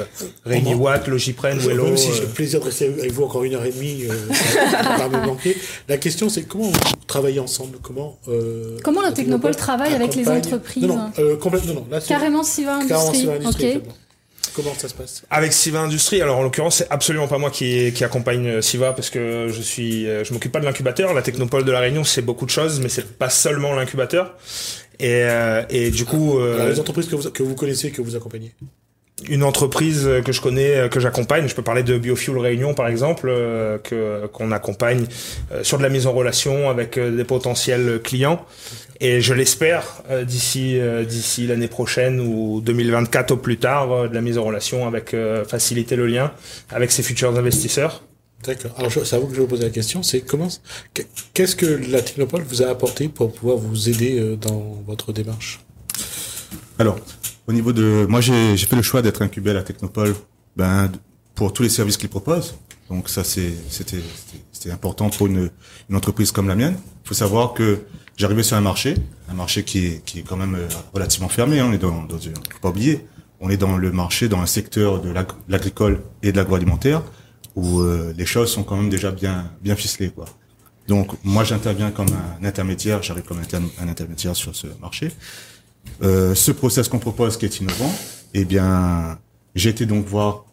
Rémi 0.46 0.74
Watt, 0.76 1.08
Logipren, 1.08 1.58
Wello. 1.60 1.86
Même 1.86 1.98
si 1.98 2.12
j'ai 2.12 2.20
euh, 2.20 2.26
le 2.26 2.28
plaisir 2.34 2.60
de 2.60 2.66
rester 2.66 2.88
avec 2.88 3.12
vous 3.12 3.24
encore 3.24 3.44
une 3.46 3.56
heure 3.56 3.64
et 3.66 3.72
demie, 3.72 4.04
euh, 4.10 4.34
ça 4.72 4.82
va 4.84 5.10
pas 5.10 5.10
me 5.10 5.26
manquer. 5.26 5.56
La 5.88 5.98
question, 5.98 6.28
c'est 6.30 6.44
comment 6.44 6.66
vous 6.66 6.80
travaillez 7.08 7.40
ensemble? 7.40 7.78
Comment 7.82 8.18
euh, 8.28 8.78
Comment 8.84 9.02
la 9.02 9.12
Technopole 9.14 9.56
travaille 9.56 9.94
avec 9.94 10.16
les 10.16 10.28
entreprises? 10.28 10.84
Non, 10.84 10.96
non, 10.98 11.12
euh, 11.20 11.38
complètement. 11.38 11.74
Non, 11.76 11.86
là, 11.90 12.02
Carrément 12.02 12.44
Siva 12.44 12.76
Industrie. 12.76 13.28
exactement. 13.30 13.94
Comment 14.54 14.74
ça 14.78 14.88
se 14.88 14.94
passe? 14.94 15.24
Avec 15.30 15.52
Siva 15.54 15.80
Industrie, 15.82 16.22
alors 16.22 16.38
en 16.38 16.44
l'occurrence, 16.44 16.78
c'est 16.78 16.88
absolument 16.90 17.28
pas 17.28 17.38
moi 17.38 17.50
qui, 17.50 17.92
qui 17.94 18.04
accompagne 18.04 18.48
euh, 18.48 18.62
Siva 18.62 18.94
parce 18.94 19.10
que 19.10 19.48
je 19.50 19.62
suis, 19.62 20.08
euh, 20.08 20.24
je 20.24 20.34
m'occupe 20.34 20.52
pas 20.52 20.60
de 20.60 20.66
l'incubateur. 20.66 21.14
La 21.14 21.22
Technopole 21.22 21.66
de 21.66 21.72
la 21.72 21.80
Réunion, 21.80 22.04
c'est 22.04 22.22
beaucoup 22.22 22.46
de 22.46 22.52
choses, 22.52 22.80
mais 22.80 22.90
c'est 22.90 23.18
pas 23.18 23.30
seulement 23.30 23.74
l'incubateur. 23.74 24.36
Et, 25.00 25.24
euh, 25.24 25.64
et 25.70 25.90
du 25.90 26.06
coup, 26.06 26.40
euh, 26.40 26.56
Alors, 26.56 26.68
Les 26.68 26.80
entreprises 26.80 27.08
que 27.08 27.16
vous, 27.16 27.30
que 27.32 27.44
vous 27.44 27.56
connaissez, 27.56 27.92
que 27.92 28.02
vous 28.02 28.16
accompagnez? 28.16 28.54
une 29.30 29.44
entreprise 29.44 30.10
que 30.26 30.32
je 30.32 30.42
connais, 30.42 30.90
que 30.90 31.00
j'accompagne, 31.00 31.48
je 31.48 31.54
peux 31.54 31.62
parler 31.62 31.84
de 31.84 31.98
Biofuel 31.98 32.38
Réunion 32.40 32.74
par 32.74 32.88
exemple, 32.88 33.28
que 33.84 34.26
qu'on 34.34 34.52
accompagne 34.52 35.06
sur 35.62 35.78
de 35.78 35.84
la 35.84 35.90
mise 35.90 36.08
en 36.08 36.14
relation 36.14 36.68
avec 36.70 37.00
des 37.00 37.24
potentiels 37.24 38.02
clients. 38.04 38.44
Et 39.06 39.20
je 39.20 39.34
l'espère 39.34 40.02
euh, 40.10 40.24
d'ici 40.24 40.80
euh, 40.80 41.04
d'ici 41.04 41.46
l'année 41.46 41.68
prochaine 41.68 42.22
ou 42.22 42.62
2024 42.62 43.32
au 43.32 43.38
plus 43.38 43.58
tard, 43.58 43.92
euh, 43.92 44.08
de 44.08 44.16
la 44.16 44.22
mise 44.22 44.38
en 44.38 44.46
relation 44.46 44.88
avec 44.88 45.14
euh, 45.14 45.44
faciliter 45.44 45.98
le 45.98 46.08
lien 46.08 46.32
avec 46.70 46.90
ses 46.90 47.04
futurs 47.04 47.38
investisseurs. 47.38 48.02
D'accord. 48.46 48.72
Alors, 48.78 48.92
c'est 48.92 49.14
à 49.14 49.20
vous 49.20 49.28
que 49.28 49.34
je 49.34 49.40
vais 49.40 49.44
vous 49.44 49.50
poser 49.50 49.64
la 49.64 49.72
question. 49.72 50.04
C'est 50.04 50.22
comment, 50.22 50.48
qu'est-ce 51.34 51.58
que 51.58 51.66
la 51.66 52.02
Technopole 52.02 52.44
vous 52.44 52.62
a 52.62 52.68
apporté 52.68 53.10
pour 53.10 53.34
pouvoir 53.34 53.58
vous 53.58 53.90
aider 53.90 54.38
dans 54.40 54.82
votre 54.88 55.12
démarche? 55.12 55.60
Alors, 56.80 56.98
au 57.48 57.54
niveau 57.54 57.72
de, 57.72 58.06
moi 58.08 58.20
j'ai 58.22 58.58
fait 58.58 58.76
le 58.76 58.82
choix 58.82 59.02
d'être 59.02 59.22
incubé 59.22 59.52
à 59.52 59.54
la 59.54 59.64
Technopole, 59.64 60.14
ben 60.58 60.92
pour 61.36 61.54
tous 61.54 61.64
les 61.64 61.70
services 61.70 61.96
qu'ils 61.96 62.10
proposent. 62.10 62.56
Donc 62.94 63.10
ça 63.10 63.24
c'était 63.24 64.72
important 64.72 65.10
pour 65.10 65.26
une 65.28 65.50
entreprise 65.94 66.32
comme 66.32 66.48
la 66.48 66.56
mienne. 66.56 66.76
Il 67.04 67.08
faut 67.08 67.16
savoir 67.16 67.54
que 67.54 67.80
j'arrivais 68.18 68.44
sur 68.44 68.56
un 68.56 68.62
marché, 68.62 68.96
un 69.30 69.34
marché 69.34 69.64
qui 69.64 69.80
est 69.88 70.24
quand 70.28 70.38
même 70.38 70.54
euh, 70.56 70.68
relativement 70.94 71.28
fermé. 71.30 71.60
hein. 71.60 71.68
On 71.70 71.74
est 71.74 71.80
dans 71.80 72.08
pas 72.62 72.70
oublier, 72.70 73.06
on 73.40 73.50
est 73.50 73.58
dans 73.58 73.78
le 73.78 73.92
marché 73.92 74.30
dans 74.30 74.42
un 74.42 74.46
secteur 74.46 75.02
de 75.02 75.10
l'ag- 75.10 75.32
l'agricole 75.50 76.02
et 76.22 76.32
de 76.32 76.38
l'agroalimentaire 76.38 77.02
où 77.56 77.82
euh, 77.82 78.14
les 78.16 78.28
choses 78.28 78.52
sont 78.52 78.64
quand 78.64 78.78
même 78.78 78.92
déjà 78.92 79.12
bien 79.12 79.76
ficelées. 79.76 80.12
Donc 80.88 81.08
moi 81.24 81.44
j'interviens 81.44 81.90
comme 81.90 82.10
un 82.42 82.46
intermédiaire, 82.46 83.02
j'arrive 83.02 83.24
comme 83.24 83.40
un, 83.40 83.42
inter- 83.42 83.58
un 83.82 83.88
intermédiaire 83.88 84.36
sur 84.36 84.56
ce 84.56 84.68
marché. 84.82 85.12
Euh, 86.04 86.36
ce 86.36 86.52
process 86.52 86.88
qu'on 86.88 87.00
propose 87.00 87.38
qui 87.38 87.46
est 87.46 87.60
innovant, 87.60 87.94
eh 88.36 88.46
bien, 88.46 89.18
j'ai 89.56 89.70
été 89.70 89.86
donc 89.88 90.06
voir 90.06 90.46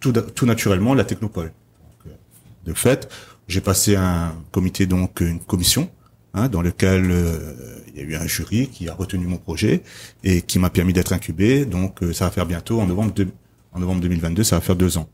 tout, 0.00 0.12
tout 0.12 0.46
naturellement 0.46 0.94
la 0.94 1.04
Technopole. 1.04 1.52
Euh, 2.06 2.10
de 2.66 2.72
fait, 2.72 3.08
j'ai 3.48 3.60
passé 3.60 3.96
un 3.96 4.34
comité, 4.52 4.86
donc 4.86 5.20
une 5.20 5.40
commission, 5.40 5.90
hein, 6.34 6.48
dans 6.48 6.62
lequel 6.62 7.10
euh, 7.10 7.54
il 7.94 8.00
y 8.00 8.04
a 8.04 8.08
eu 8.08 8.14
un 8.16 8.26
jury 8.26 8.68
qui 8.68 8.88
a 8.88 8.94
retenu 8.94 9.26
mon 9.26 9.36
projet 9.36 9.82
et 10.22 10.42
qui 10.42 10.58
m'a 10.58 10.70
permis 10.70 10.92
d'être 10.92 11.12
incubé. 11.12 11.64
Donc, 11.66 12.02
euh, 12.02 12.12
ça 12.12 12.24
va 12.24 12.30
faire 12.30 12.46
bientôt 12.46 12.80
en 12.80 12.86
novembre, 12.86 13.12
de- 13.14 13.28
en 13.72 13.80
novembre 13.80 14.00
2022, 14.00 14.44
ça 14.44 14.56
va 14.56 14.60
faire 14.60 14.76
deux 14.76 14.96
ans. 14.98 15.08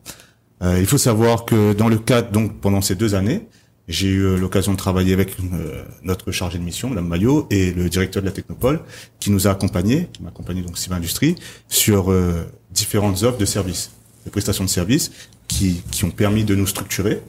Euh, 0.62 0.78
il 0.78 0.86
faut 0.86 0.98
savoir 0.98 1.44
que 1.44 1.72
dans 1.72 1.88
le 1.88 1.98
cadre, 1.98 2.30
donc 2.30 2.60
pendant 2.60 2.82
ces 2.82 2.94
deux 2.94 3.14
années, 3.14 3.46
j'ai 3.88 4.08
eu 4.08 4.20
euh, 4.22 4.36
l'occasion 4.36 4.72
de 4.72 4.76
travailler 4.76 5.12
avec 5.14 5.34
euh, 5.40 5.84
notre 6.04 6.30
chargé 6.30 6.58
de 6.58 6.62
mission, 6.62 6.90
Madame 6.90 7.08
Maillot, 7.08 7.46
et 7.50 7.72
le 7.72 7.88
directeur 7.88 8.22
de 8.22 8.26
la 8.28 8.32
Technopole, 8.32 8.80
qui 9.18 9.30
nous 9.30 9.48
a 9.48 9.50
accompagnés, 9.50 10.08
qui 10.12 10.22
m'a 10.22 10.28
accompagné 10.28 10.62
donc 10.62 10.78
Civa 10.78 10.96
Industrie, 10.96 11.34
sur 11.68 12.12
euh, 12.12 12.44
différentes 12.70 13.22
offres 13.24 13.38
de 13.38 13.44
services, 13.46 13.90
de 14.24 14.30
prestations 14.30 14.64
de 14.64 14.70
services, 14.70 15.10
qui, 15.48 15.82
qui 15.90 16.04
ont 16.04 16.10
permis 16.10 16.44
de 16.44 16.54
nous 16.54 16.66
structurer, 16.66 17.20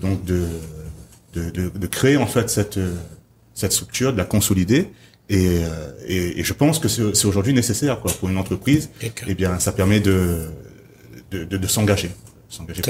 donc 0.00 0.24
de, 0.24 0.46
de, 1.34 1.50
de, 1.50 1.68
de 1.68 1.86
créer 1.86 2.16
en 2.16 2.26
fait 2.26 2.50
cette 2.50 2.78
euh, 2.78 2.94
cette 3.54 3.72
structure, 3.72 4.12
de 4.12 4.18
la 4.18 4.24
consolider. 4.24 4.90
Et, 5.28 5.60
et, 6.06 6.40
et 6.40 6.42
je 6.42 6.52
pense 6.52 6.80
que 6.80 6.88
c'est 6.88 7.24
aujourd'hui 7.26 7.52
nécessaire 7.52 8.00
quoi, 8.00 8.10
pour 8.12 8.28
une 8.28 8.36
entreprise. 8.36 8.90
Eh 9.28 9.34
bien, 9.34 9.60
ça 9.60 9.70
permet 9.70 10.00
de, 10.00 10.48
de, 11.30 11.44
de, 11.44 11.56
de 11.56 11.66
s'engager. 11.68 12.10
s'engager 12.48 12.82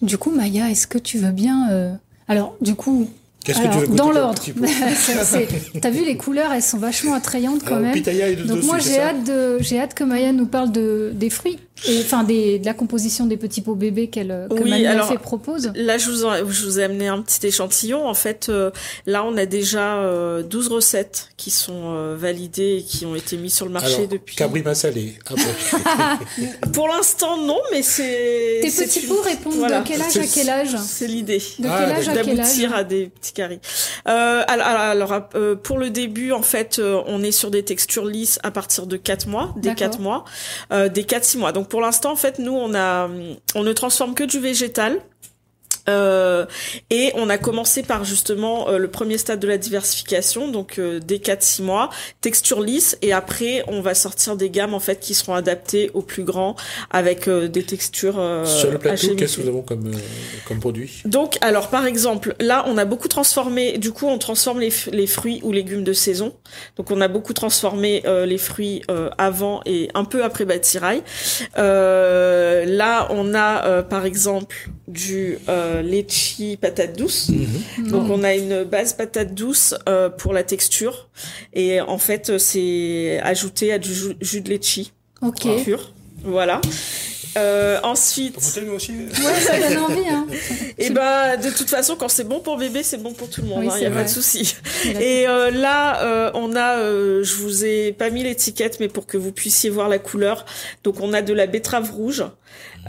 du 0.00 0.16
coup, 0.16 0.30
Maya, 0.30 0.70
est-ce 0.70 0.86
que 0.86 0.96
tu 0.96 1.18
veux 1.18 1.32
bien... 1.32 1.70
Euh... 1.70 1.94
Alors, 2.28 2.56
du 2.62 2.74
coup, 2.74 3.10
Qu'est-ce 3.48 3.62
que 3.62 3.72
tu 3.72 3.78
veux 3.78 3.96
Dans 3.96 4.10
l'ordre. 4.10 4.42
T'as 5.80 5.90
vu 5.90 6.04
les 6.04 6.16
couleurs, 6.18 6.52
elles 6.52 6.62
sont 6.62 6.76
vachement 6.76 7.14
attrayantes 7.14 7.62
quand 7.66 7.80
même. 7.80 7.98
Donc 8.46 8.62
moi 8.64 8.78
j'ai 8.78 9.00
hâte 9.00 9.24
de, 9.24 9.56
j'ai 9.60 9.80
hâte 9.80 9.94
que 9.94 10.04
Maya 10.04 10.32
nous 10.32 10.46
parle 10.46 10.70
de 10.70 11.12
des 11.14 11.30
fruits 11.30 11.58
enfin 12.00 12.24
des, 12.24 12.58
de 12.58 12.66
la 12.66 12.74
composition 12.74 13.26
des 13.26 13.36
petits 13.36 13.60
pots 13.60 13.74
bébés 13.74 14.08
qu'elle 14.08 14.46
que 14.50 14.62
oui, 14.62 14.86
fait 15.08 15.18
propose. 15.18 15.72
Là 15.74 15.98
je 15.98 16.10
vous, 16.10 16.50
je 16.50 16.64
vous 16.64 16.80
ai 16.80 16.84
amené 16.84 17.08
un 17.08 17.22
petit 17.22 17.46
échantillon. 17.46 18.06
En 18.06 18.14
fait, 18.14 18.48
euh, 18.48 18.70
là 19.06 19.24
on 19.24 19.36
a 19.36 19.46
déjà 19.46 19.98
euh, 19.98 20.42
12 20.42 20.68
recettes 20.68 21.30
qui 21.36 21.50
sont 21.50 21.94
euh, 21.94 22.16
validées 22.16 22.78
et 22.78 22.82
qui 22.82 23.06
ont 23.06 23.14
été 23.14 23.36
mises 23.36 23.54
sur 23.54 23.66
le 23.66 23.72
marché 23.72 23.96
Alors, 23.96 24.08
depuis. 24.08 24.36
Cabrima 24.36 24.74
salé. 24.74 25.14
Pour 26.72 26.88
l'instant 26.88 27.36
non, 27.36 27.60
mais 27.72 27.82
c'est. 27.82 28.60
Tes 28.62 28.70
petits 28.70 29.06
pots 29.06 29.22
répondent 29.22 29.54
voilà. 29.54 29.80
de 29.80 29.88
quel 29.88 30.02
âge 30.02 30.16
à 30.16 30.26
quel 30.26 30.50
âge? 30.50 30.76
C'est 30.84 31.06
l'idée. 31.06 31.42
De 31.58 31.68
ah, 31.68 31.78
quel 31.80 31.92
âge 31.92 32.08
à 32.08 32.12
quel 32.12 32.18
âge? 32.18 32.36
D'aboutir 32.36 32.74
à 32.74 32.84
des 32.84 33.06
petits 33.06 33.32
carrés. 33.32 33.60
Euh, 34.08 34.42
alors, 34.46 34.66
alors 34.66 35.28
euh, 35.34 35.54
pour 35.54 35.78
le 35.78 35.90
début, 35.90 36.32
en 36.32 36.42
fait, 36.42 36.78
euh, 36.78 37.02
on 37.06 37.22
est 37.22 37.32
sur 37.32 37.50
des 37.50 37.64
textures 37.64 38.04
lisses 38.04 38.38
à 38.42 38.50
partir 38.50 38.86
de 38.86 38.96
4 38.96 39.28
mois, 39.28 39.54
des 39.56 39.74
4 39.74 40.00
mois, 40.00 40.24
euh, 40.72 40.88
des 40.88 41.04
4-6 41.04 41.38
mois. 41.38 41.52
Donc 41.52 41.67
pour 41.68 41.80
l'instant, 41.80 42.12
en 42.12 42.16
fait, 42.16 42.38
nous, 42.38 42.52
on 42.52 42.74
a, 42.74 43.08
on 43.54 43.62
ne 43.62 43.72
transforme 43.72 44.14
que 44.14 44.24
du 44.24 44.38
végétal. 44.38 45.00
Euh, 45.88 46.46
et 46.90 47.12
on 47.14 47.28
a 47.28 47.38
commencé 47.38 47.82
par 47.82 48.04
justement 48.04 48.68
euh, 48.68 48.78
le 48.78 48.88
premier 48.88 49.18
stade 49.18 49.40
de 49.40 49.48
la 49.48 49.58
diversification, 49.58 50.48
donc 50.48 50.78
euh, 50.78 51.00
des 51.00 51.18
4-6 51.18 51.62
mois, 51.62 51.90
texture 52.20 52.60
lisse, 52.60 52.98
et 53.02 53.12
après 53.12 53.64
on 53.68 53.80
va 53.80 53.94
sortir 53.94 54.36
des 54.36 54.50
gammes 54.50 54.74
en 54.74 54.80
fait 54.80 55.00
qui 55.00 55.14
seront 55.14 55.34
adaptées 55.34 55.90
aux 55.94 56.02
plus 56.02 56.24
grands 56.24 56.56
avec 56.90 57.28
euh, 57.28 57.48
des 57.48 57.62
textures. 57.62 58.20
Sur 58.44 58.70
le 58.70 58.78
plateau, 58.78 59.14
qu'est-ce 59.14 59.36
que 59.38 59.42
nous 59.42 59.48
avons 59.48 59.62
comme 59.62 59.90
comme 60.46 60.60
produit? 60.60 61.02
Donc 61.04 61.38
alors 61.40 61.68
par 61.68 61.86
exemple 61.86 62.34
là 62.40 62.64
on 62.66 62.78
a 62.78 62.84
beaucoup 62.84 63.08
transformé, 63.08 63.78
du 63.78 63.92
coup 63.92 64.06
on 64.06 64.18
transforme 64.18 64.60
les, 64.60 64.72
les 64.92 65.06
fruits 65.06 65.40
ou 65.42 65.52
légumes 65.52 65.84
de 65.84 65.92
saison, 65.92 66.34
donc 66.76 66.90
on 66.90 67.00
a 67.00 67.08
beaucoup 67.08 67.32
transformé 67.32 68.02
les 68.26 68.38
fruits 68.38 68.82
avant 69.16 69.60
et 69.66 69.88
un 69.94 70.04
peu 70.04 70.24
après 70.24 70.44
Batirail. 70.44 71.02
là 71.56 73.08
on 73.10 73.34
a 73.34 73.82
par 73.82 74.04
exemple 74.04 74.68
du 74.88 75.38
euh, 75.48 75.82
litchi 75.82 76.56
patate 76.56 76.96
douce. 76.96 77.28
Mhm. 77.28 77.88
Donc 77.88 78.10
on 78.10 78.24
a 78.24 78.34
une 78.34 78.64
base 78.64 78.94
patate 78.94 79.34
douce 79.34 79.74
euh, 79.88 80.08
pour 80.08 80.32
la 80.32 80.42
texture 80.42 81.08
et 81.52 81.80
en 81.80 81.98
fait 81.98 82.38
c'est 82.38 83.20
ajouté 83.22 83.72
à 83.72 83.78
du 83.78 83.94
jus, 83.94 84.40
de 84.40 84.48
litchi 84.48 84.92
ok 85.22 85.46
pur. 85.64 85.92
Voilà. 86.24 86.60
Euh, 87.36 87.78
ensuite. 87.82 88.36
aussi. 88.36 88.90
Ouais, 88.90 89.40
ça 89.40 89.58
donne 89.58 89.78
envie. 89.78 90.08
Hein. 90.08 90.26
Et 90.78 90.90
bah 90.90 91.36
de 91.36 91.50
toute 91.50 91.68
façon, 91.68 91.96
quand 91.96 92.08
c'est 92.08 92.24
bon 92.24 92.40
pour 92.40 92.56
bébé, 92.56 92.82
c'est 92.82 92.96
bon 92.96 93.12
pour 93.12 93.28
tout 93.28 93.42
le 93.42 93.48
monde. 93.48 93.64
Il 93.64 93.70
oui, 93.70 93.78
n'y 93.78 93.84
hein, 93.84 93.88
a 93.88 93.90
vrai. 93.90 94.02
pas 94.02 94.08
de 94.08 94.12
souci. 94.12 94.56
Et 95.00 95.28
euh, 95.28 95.50
là, 95.50 96.02
euh, 96.02 96.30
on 96.34 96.56
a, 96.56 96.78
euh, 96.78 97.22
je 97.22 97.34
vous 97.34 97.64
ai 97.64 97.92
pas 97.92 98.10
mis 98.10 98.22
l'étiquette, 98.22 98.80
mais 98.80 98.88
pour 98.88 99.06
que 99.06 99.16
vous 99.16 99.32
puissiez 99.32 99.70
voir 99.70 99.88
la 99.88 99.98
couleur. 99.98 100.46
Donc 100.84 101.00
on 101.00 101.12
a 101.12 101.22
de 101.22 101.32
la 101.32 101.46
betterave 101.46 101.92
rouge. 101.92 102.24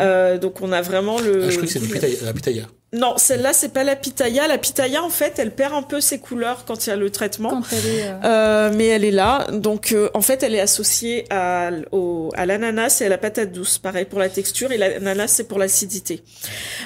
Euh, 0.01 0.37
donc 0.37 0.61
on 0.61 0.71
a 0.71 0.81
vraiment 0.81 1.19
le. 1.19 1.45
Ah, 1.45 1.49
je 1.49 1.55
crois 1.55 1.67
que 1.67 1.73
c'est 1.73 2.25
la 2.25 2.33
pitaya. 2.33 2.65
Non, 2.91 3.13
celle-là, 3.17 3.53
c'est 3.53 3.71
pas 3.71 3.83
la 3.83 3.95
pitaya. 3.95 4.47
La 4.47 4.57
pitaya, 4.57 5.03
en 5.03 5.11
fait, 5.11 5.37
elle 5.37 5.51
perd 5.51 5.75
un 5.75 5.83
peu 5.83 6.01
ses 6.01 6.17
couleurs 6.17 6.65
quand 6.65 6.87
il 6.87 6.89
y 6.89 6.93
a 6.93 6.95
le 6.95 7.11
traitement. 7.11 7.49
Quand 7.49 7.61
elle 7.71 7.85
est, 7.85 8.03
euh... 8.07 8.13
Euh, 8.25 8.71
mais 8.75 8.87
elle 8.87 9.05
est 9.05 9.11
là. 9.11 9.45
Donc, 9.51 9.91
euh, 9.91 10.09
en 10.15 10.21
fait, 10.21 10.41
elle 10.41 10.55
est 10.55 10.59
associée 10.59 11.25
à, 11.29 11.69
au, 11.91 12.31
à 12.35 12.47
l'ananas 12.47 13.01
et 13.01 13.05
à 13.05 13.09
la 13.09 13.19
patate 13.19 13.51
douce. 13.51 13.77
Pareil 13.77 14.05
pour 14.05 14.17
la 14.17 14.29
texture. 14.29 14.71
Et 14.71 14.77
l'ananas, 14.77 15.27
c'est 15.27 15.43
pour 15.43 15.59
l'acidité. 15.59 16.23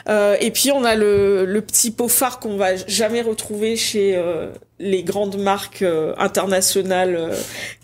Euh, 0.09 0.35
et 0.41 0.51
puis, 0.51 0.73
on 0.73 0.83
a 0.83 0.95
le, 0.95 1.45
le 1.45 1.61
petit 1.61 1.91
pot 1.91 2.09
phare 2.09 2.41
qu'on 2.41 2.57
va 2.57 2.75
jamais 2.75 3.21
retrouver 3.21 3.77
chez 3.77 4.17
euh, 4.17 4.49
les 4.79 5.03
grandes 5.03 5.37
marques 5.37 5.85
internationales 6.17 7.31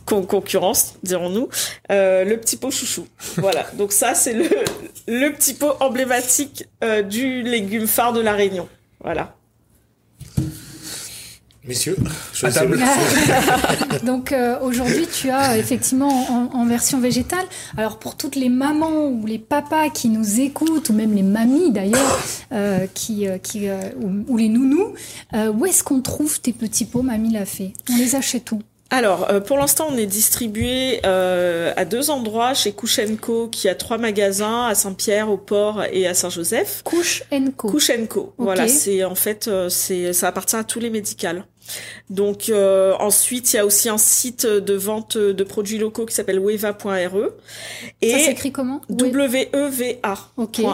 concurrence, 0.10 0.96
dirons-nous, 1.04 1.50
euh, 1.92 2.24
le 2.24 2.38
petit 2.38 2.58
pot 2.58 2.72
chouchou. 2.72 3.08
Voilà. 3.38 3.66
Donc 3.74 3.92
ça, 3.92 4.16
c'est 4.16 4.34
le, 4.34 4.50
le 5.10 5.32
petit 5.32 5.56
pot 5.56 5.74
emblématique 5.80 6.66
euh, 6.84 7.02
du 7.02 7.42
légume 7.42 7.88
phare 7.88 8.14
de 8.14 8.22
la 8.22 8.34
Réunion. 8.34 8.70
Voilà. 9.04 9.36
Messieurs, 11.66 11.98
à 12.44 12.52
table. 12.52 12.80
Donc 14.06 14.32
euh, 14.32 14.60
aujourd'hui, 14.62 15.08
tu 15.08 15.30
as 15.30 15.58
effectivement 15.58 16.10
en, 16.10 16.58
en, 16.58 16.66
version 16.66 17.00
végétale. 17.00 17.46
Alors 17.78 18.00
pour 18.00 18.16
toutes 18.16 18.36
les 18.36 18.50
mamans 18.50 19.08
ou 19.08 19.26
les 19.26 19.40
papas 19.40 19.90
qui 19.90 20.10
nous 20.10 20.40
écoutent, 20.40 20.90
ou 20.90 20.94
même 20.94 21.14
les 21.14 21.24
mamies 21.24 21.72
d'ailleurs, 21.72 22.20
euh, 22.54 22.88
qui, 22.94 23.28
qui 23.44 23.68
ou, 23.70 24.24
ou, 24.28 24.38
les 24.38 24.48
nounous, 24.48 24.94
où 25.34 25.66
est-ce 25.66 25.84
qu'on 25.84 26.02
trouve 26.02 26.40
tes 26.40 26.54
petits 26.54 26.86
pots 26.86 27.02
Mamie 27.02 27.34
l'a 27.34 27.46
fait 27.46 27.74
On 27.92 27.98
les 27.98 28.16
achète 28.16 28.52
où? 28.52 28.62
Alors, 28.92 29.30
euh, 29.30 29.40
pour 29.40 29.58
l'instant, 29.58 29.88
on 29.92 29.98
est 29.98 30.08
distribué 30.08 31.00
euh, 31.06 31.72
à 31.76 31.86
deux 31.86 32.10
endroits, 32.10 32.56
chez 32.56 32.72
Kouchenko, 32.72 33.48
qui 33.48 33.70
a 33.70 33.76
trois 33.76 34.00
magasins, 34.00 34.66
à 34.66 34.74
Saint-Pierre, 34.74 35.30
au 35.30 35.38
Port 35.38 35.84
et 35.92 36.08
à 36.08 36.16
Saint-Joseph. 36.16 36.82
Kouchenko. 36.84 37.70
Kouchenko. 37.70 38.20
Okay. 38.20 38.34
Voilà, 38.40 38.68
c'est 38.68 39.04
en 39.04 39.16
fait, 39.16 39.48
euh, 39.48 39.70
c'est 39.70 40.12
ça 40.14 40.30
appartient 40.30 40.56
à 40.56 40.64
tous 40.64 40.80
les 40.80 40.90
médicales. 40.90 41.46
Donc 42.10 42.50
euh, 42.50 42.96
ensuite, 43.00 43.54
il 43.54 43.58
y 43.58 43.60
a 43.60 43.66
aussi 43.66 43.90
un 43.90 44.00
site 44.00 44.48
de 44.48 44.74
vente 44.74 45.18
de 45.18 45.44
produits 45.44 45.78
locaux 45.78 46.08
qui 46.08 46.16
s'appelle 46.16 46.40
weva.re. 46.40 47.30
Et 48.02 48.12
ça 48.12 48.20
s'écrit 48.20 48.52
comment? 48.52 48.82
W-E-V-A.re. 48.90 50.32
Okay. 50.38 50.66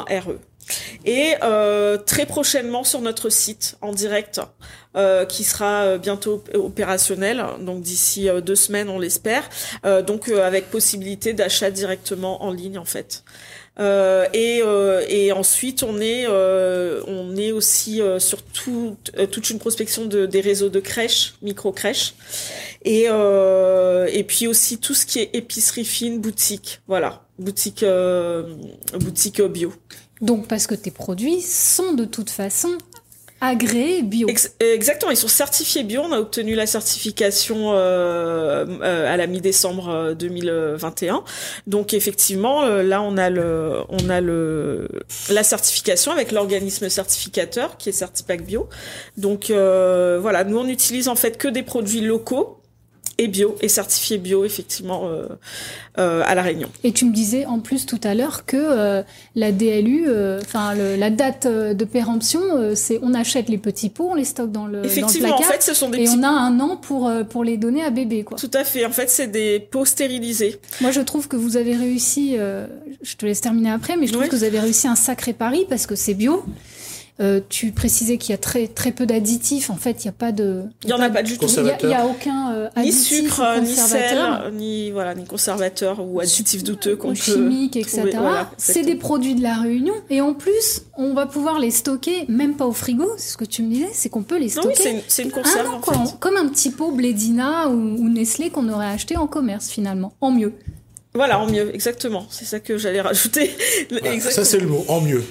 Et 1.06 1.36
euh, 1.44 1.98
très 1.98 2.26
prochainement 2.26 2.84
sur 2.84 3.02
notre 3.02 3.30
site 3.30 3.78
en 3.82 3.92
direct, 3.92 4.42
euh, 4.96 5.26
qui 5.26 5.44
sera 5.44 5.98
bientôt 5.98 6.42
opérationnel, 6.54 7.44
donc 7.60 7.82
d'ici 7.82 8.30
euh, 8.30 8.40
deux 8.40 8.56
semaines 8.56 8.90
on 8.90 8.98
l'espère, 8.98 9.44
euh, 9.86 10.02
donc 10.02 10.30
euh, 10.30 10.46
avec 10.46 10.72
possibilité 10.72 11.34
d'achat 11.34 11.70
directement 11.70 12.44
en 12.44 12.52
ligne 12.52 12.78
en 12.78 12.86
fait. 12.86 13.24
et, 14.34 14.62
et 15.10 15.32
ensuite 15.34 15.84
on 15.84 16.00
est 16.00 16.26
on 16.28 17.36
est 17.36 17.52
aussi 17.52 18.02
sur 18.20 18.42
tout, 18.42 18.96
toute 19.32 19.50
une 19.50 19.60
prospection 19.60 20.06
de, 20.06 20.26
des 20.26 20.40
réseaux 20.40 20.70
de 20.70 20.80
crèches, 20.80 21.34
micro 21.42 21.74
crèches, 21.74 22.14
et 22.86 23.08
et 23.08 24.24
puis 24.24 24.48
aussi 24.48 24.78
tout 24.78 24.94
ce 24.94 25.06
qui 25.06 25.20
est 25.20 25.30
épicerie 25.34 25.84
fine, 25.84 26.22
boutique, 26.22 26.80
voilà, 26.88 27.26
boutique 27.38 27.84
boutique 28.94 29.42
bio. 29.42 29.74
Donc 30.26 30.48
parce 30.48 30.66
que 30.66 30.74
tes 30.74 30.90
produits 30.90 31.40
sont 31.40 31.94
de 31.94 32.04
toute 32.04 32.32
façon 32.32 32.72
agréés 33.42 34.02
bio. 34.02 34.28
Ex 34.28 34.56
exactement, 34.60 35.12
ils 35.12 35.18
sont 35.18 35.28
certifiés 35.28 35.84
bio. 35.84 36.02
On 36.02 36.12
a 36.12 36.20
obtenu 36.20 36.56
la 36.56 36.66
certification 36.66 37.74
euh, 37.74 38.66
euh, 38.82 39.14
à 39.14 39.18
la 39.18 39.28
mi-décembre 39.28 40.16
2021. 40.18 41.24
Donc 41.68 41.94
effectivement, 41.94 42.64
euh, 42.64 42.82
là 42.82 43.04
on 43.04 43.18
a 43.18 43.30
le, 43.30 43.82
on 43.90 44.10
a 44.10 44.20
le, 44.20 44.88
la 45.30 45.44
certification 45.44 46.12
avec 46.12 46.32
l'organisme 46.32 46.90
certificateur 46.90 47.78
qui 47.78 47.90
est 47.90 47.92
Certipac 47.92 48.44
Bio. 48.44 48.68
Donc 49.18 49.52
euh, 49.52 50.18
voilà, 50.20 50.44
nous 50.44 50.58
on 50.58 50.68
utilise 50.68 51.08
en 51.08 51.16
fait 51.16 51.38
que 51.38 51.48
des 51.48 51.62
produits 51.62 52.02
locaux 52.02 52.58
et 53.18 53.28
bio 53.28 53.56
et 53.62 53.70
certifié 53.70 54.18
bio 54.18 54.44
effectivement 54.44 55.08
euh, 55.08 55.28
euh, 55.98 56.22
à 56.26 56.36
la 56.36 56.42
Réunion. 56.42 56.70
Et 56.84 56.92
tu 56.92 57.06
me 57.06 57.14
disais 57.14 57.46
en 57.46 57.60
plus 57.60 57.86
tout 57.86 58.00
à 58.04 58.14
l'heure 58.14 58.46
que 58.46 58.58
euh, 58.58 59.04
la 59.36 59.52
DLU, 59.52 60.06
euh, 60.08 60.42
enfin 60.44 60.74
la 60.76 61.10
date 61.10 61.48
de 61.48 61.86
péremption, 61.86 62.42
euh, 62.56 62.76
c'est 62.76 63.00
on 63.02 63.14
achète 63.14 63.48
les 63.50 63.58
petits 63.58 63.90
pots, 63.90 64.10
on 64.12 64.16
les 64.16 64.26
stocke 64.26 64.52
dans 64.52 64.68
le 64.68 64.86
effectivement 64.86 65.30
dans 65.30 65.38
le 65.38 65.44
en 65.44 65.48
fait 65.48 65.64
ce 65.64 65.74
sont 65.74 65.90
des 65.90 66.00
et 66.00 66.04
petits... 66.06 66.18
on 66.20 66.24
a 66.24 66.30
un 66.30 66.60
an 66.60 66.78
pour 66.78 67.12
pour 67.30 67.44
les 67.44 67.58
donner 67.58 67.84
à 67.84 67.90
bébé 67.90 68.24
quoi. 68.24 68.38
Tout 68.38 68.52
à 68.54 68.64
fait. 68.64 68.86
En 68.86 68.92
fait 68.92 69.10
c'est 69.10 69.28
des 69.28 69.60
pots 69.60 69.86
stérilisés. 69.86 70.60
Moi 70.82 70.92
je 70.92 71.02
trouve 71.02 71.28
que 71.28 71.38
vous 71.38 71.58
avez 71.58 71.76
réussi. 71.76 72.36
je 72.36 73.16
te 73.16 73.26
laisse 73.26 73.42
terminer 73.42 73.72
après, 73.72 73.96
mais 73.98 74.08
je 74.08 74.12
trouve 74.12 74.24
oui. 74.26 74.30
que 74.30 74.36
vous 74.36 74.44
avez 74.44 74.60
réussi 74.60 74.88
un 74.88 74.96
sacré 74.96 75.34
pari 75.34 75.66
parce 75.70 75.86
que 75.86 75.96
c'est 75.96 76.14
bio. 76.14 76.44
Euh, 77.22 77.40
tu 77.48 77.72
précisais 77.72 78.18
qu'il 78.18 78.32
y 78.32 78.34
a 78.34 78.38
très 78.38 78.68
très 78.68 78.92
peu 78.92 79.06
d'additifs. 79.06 79.70
En 79.70 79.78
fait, 79.78 80.04
il 80.04 80.08
n'y 80.08 80.10
a 80.10 80.18
pas 80.18 80.34
de. 80.34 80.64
Il 80.84 80.90
y 80.90 80.94
en 80.94 81.00
a 81.00 81.10
pas 81.10 81.24
du 81.24 81.38
tout. 81.38 81.48
Il 81.48 81.88
n'y 81.88 81.94
a, 81.94 82.02
a, 82.02 82.06
aucun 82.06 82.54
euh, 82.54 82.70
ni 82.78 82.92
sucre, 82.92 83.42
ni 83.62 83.74
sel, 83.74 84.20
ni 84.54 84.92
voilà, 84.92 85.16
ni 85.16 85.24
conservateur 85.24 86.06
ou 86.06 86.20
additif 86.20 86.64
douteux 86.64 86.98
qu'on 86.98 87.10
peut 87.10 87.16
chimique, 87.16 87.78
etc. 87.78 88.10
Voilà, 88.20 88.52
c'est 88.58 88.82
des 88.82 88.96
produits 88.96 89.36
de 89.36 89.42
la 89.42 89.56
Réunion 89.56 89.94
et 90.10 90.20
en 90.20 90.34
plus, 90.34 90.82
on 90.98 91.14
va 91.14 91.26
pouvoir 91.26 91.60
les 91.60 91.72
stocker 91.72 92.26
même 92.28 92.56
pas 92.56 92.66
au 92.66 92.74
frigo. 92.74 93.10
C'est 93.18 93.32
ce 93.32 93.38
que 93.38 93.46
tu 93.46 93.64
me 93.64 93.70
disais, 93.70 93.90
c'est 93.94 94.10
qu'on 94.10 94.24
peut 94.24 94.38
les 94.38 94.50
stocker. 94.50 95.04
C'est 95.08 95.24
une, 95.24 95.30
une 95.30 95.34
conserve. 95.34 95.80
Quoi, 95.82 95.96
en 95.96 96.06
fait. 96.06 96.20
Comme 96.20 96.36
un 96.36 96.50
petit 96.50 96.70
pot 96.70 96.92
Blédina 96.92 97.70
ou, 97.70 97.96
ou 97.98 98.10
Nestlé 98.10 98.50
qu'on 98.50 98.68
aurait 98.68 98.88
acheté 98.90 99.16
en 99.16 99.28
commerce 99.28 99.70
finalement, 99.70 100.12
en 100.20 100.32
mieux. 100.32 100.54
Voilà, 101.16 101.40
en 101.40 101.50
mieux, 101.50 101.74
exactement. 101.74 102.28
C'est 102.30 102.44
ça 102.46 102.60
que 102.60 102.78
j'allais 102.78 103.02
rajouter. 103.02 103.52
Voilà, 103.90 104.20
ça, 104.20 104.44
c'est 104.44 104.60
le 104.60 104.68
mot, 104.68 104.84
en 104.88 105.00
mieux. 105.02 105.24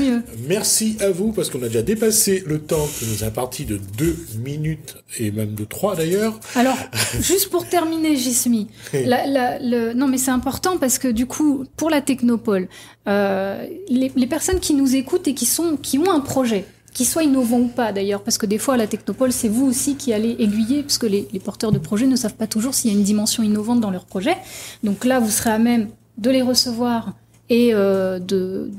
mieux. 0.00 0.22
Merci 0.48 0.96
à 1.00 1.10
vous 1.10 1.32
parce 1.32 1.50
qu'on 1.50 1.62
a 1.62 1.68
déjà 1.68 1.82
dépassé 1.82 2.42
le 2.46 2.60
temps 2.60 2.86
que 3.00 3.04
nous 3.04 3.24
a 3.24 3.30
parti 3.30 3.64
de 3.64 3.80
deux 3.96 4.16
minutes 4.38 4.96
et 5.18 5.30
même 5.30 5.54
de 5.54 5.64
trois 5.64 5.96
d'ailleurs. 5.96 6.38
Alors, 6.54 6.76
juste 7.20 7.48
pour 7.50 7.66
terminer, 7.66 8.16
Jismi, 8.16 8.68
le... 8.92 9.92
non 9.94 10.08
mais 10.08 10.18
c'est 10.18 10.30
important 10.30 10.78
parce 10.78 10.98
que 10.98 11.08
du 11.08 11.26
coup, 11.26 11.64
pour 11.76 11.90
la 11.90 12.00
Technopole, 12.00 12.68
euh, 13.08 13.66
les, 13.88 14.12
les 14.14 14.26
personnes 14.26 14.60
qui 14.60 14.74
nous 14.74 14.96
écoutent 14.96 15.28
et 15.28 15.34
qui 15.34 15.46
sont 15.46 15.76
qui 15.76 15.98
ont 15.98 16.10
un 16.10 16.20
projet, 16.20 16.64
qui 16.96 17.04
soit 17.04 17.24
innovant 17.24 17.58
ou 17.58 17.68
pas 17.68 17.92
d'ailleurs, 17.92 18.22
parce 18.22 18.38
que 18.38 18.46
des 18.46 18.56
fois 18.56 18.72
à 18.72 18.76
la 18.78 18.86
Technopole, 18.86 19.30
c'est 19.30 19.48
vous 19.48 19.66
aussi 19.66 19.96
qui 19.96 20.14
allez 20.14 20.34
aiguiller, 20.38 20.82
parce 20.82 20.96
que 20.96 21.04
les, 21.04 21.28
porteurs 21.44 21.70
de 21.70 21.78
projets 21.78 22.06
ne 22.06 22.16
savent 22.16 22.36
pas 22.36 22.46
toujours 22.46 22.72
s'il 22.72 22.90
y 22.90 22.94
a 22.94 22.96
une 22.96 23.04
dimension 23.04 23.42
innovante 23.42 23.80
dans 23.80 23.90
leur 23.90 24.06
projet. 24.06 24.34
Donc 24.82 25.04
là, 25.04 25.20
vous 25.20 25.28
serez 25.28 25.50
à 25.50 25.58
même 25.58 25.90
de 26.16 26.30
les 26.30 26.40
recevoir 26.40 27.12
et 27.50 27.74
euh, 27.74 28.18
de, 28.18 28.72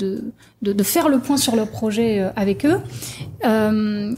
faire 0.82 1.10
le 1.10 1.20
point 1.20 1.38
sur 1.38 1.56
leur 1.56 1.70
projet 1.70 2.20
euh, 2.20 2.30
avec 2.36 2.66
eux. 2.66 2.80
Euh, 3.46 4.16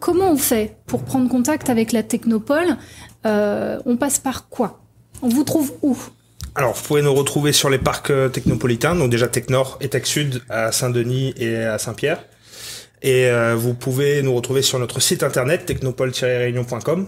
comment 0.00 0.32
on 0.32 0.36
fait 0.36 0.76
pour 0.86 1.04
prendre 1.04 1.28
contact 1.30 1.70
avec 1.70 1.92
la 1.92 2.02
Technopole 2.02 2.76
On 3.24 3.96
passe 4.00 4.18
par 4.18 4.48
quoi? 4.48 4.80
On 5.22 5.28
vous 5.28 5.44
trouve 5.44 5.74
où? 5.82 5.96
Alors, 6.56 6.74
vous 6.74 6.82
pouvez 6.82 7.02
nous 7.02 7.14
retrouver 7.14 7.52
sur 7.52 7.70
les 7.70 7.78
parcs 7.78 8.12
technopolitains, 8.32 8.96
donc 8.96 9.10
déjà 9.10 9.28
Tech 9.28 9.48
Nord 9.48 9.78
et 9.80 9.88
Tech 9.88 10.06
Sud 10.06 10.42
à 10.48 10.72
Saint-Denis 10.72 11.34
et 11.36 11.56
à 11.56 11.78
Saint-Pierre. 11.78 12.18
Et 13.04 13.26
euh, 13.26 13.54
vous 13.54 13.74
pouvez 13.74 14.22
nous 14.22 14.34
retrouver 14.34 14.62
sur 14.62 14.78
notre 14.78 14.98
site 14.98 15.22
internet 15.22 15.66
technopole-réunion.com 15.66 17.06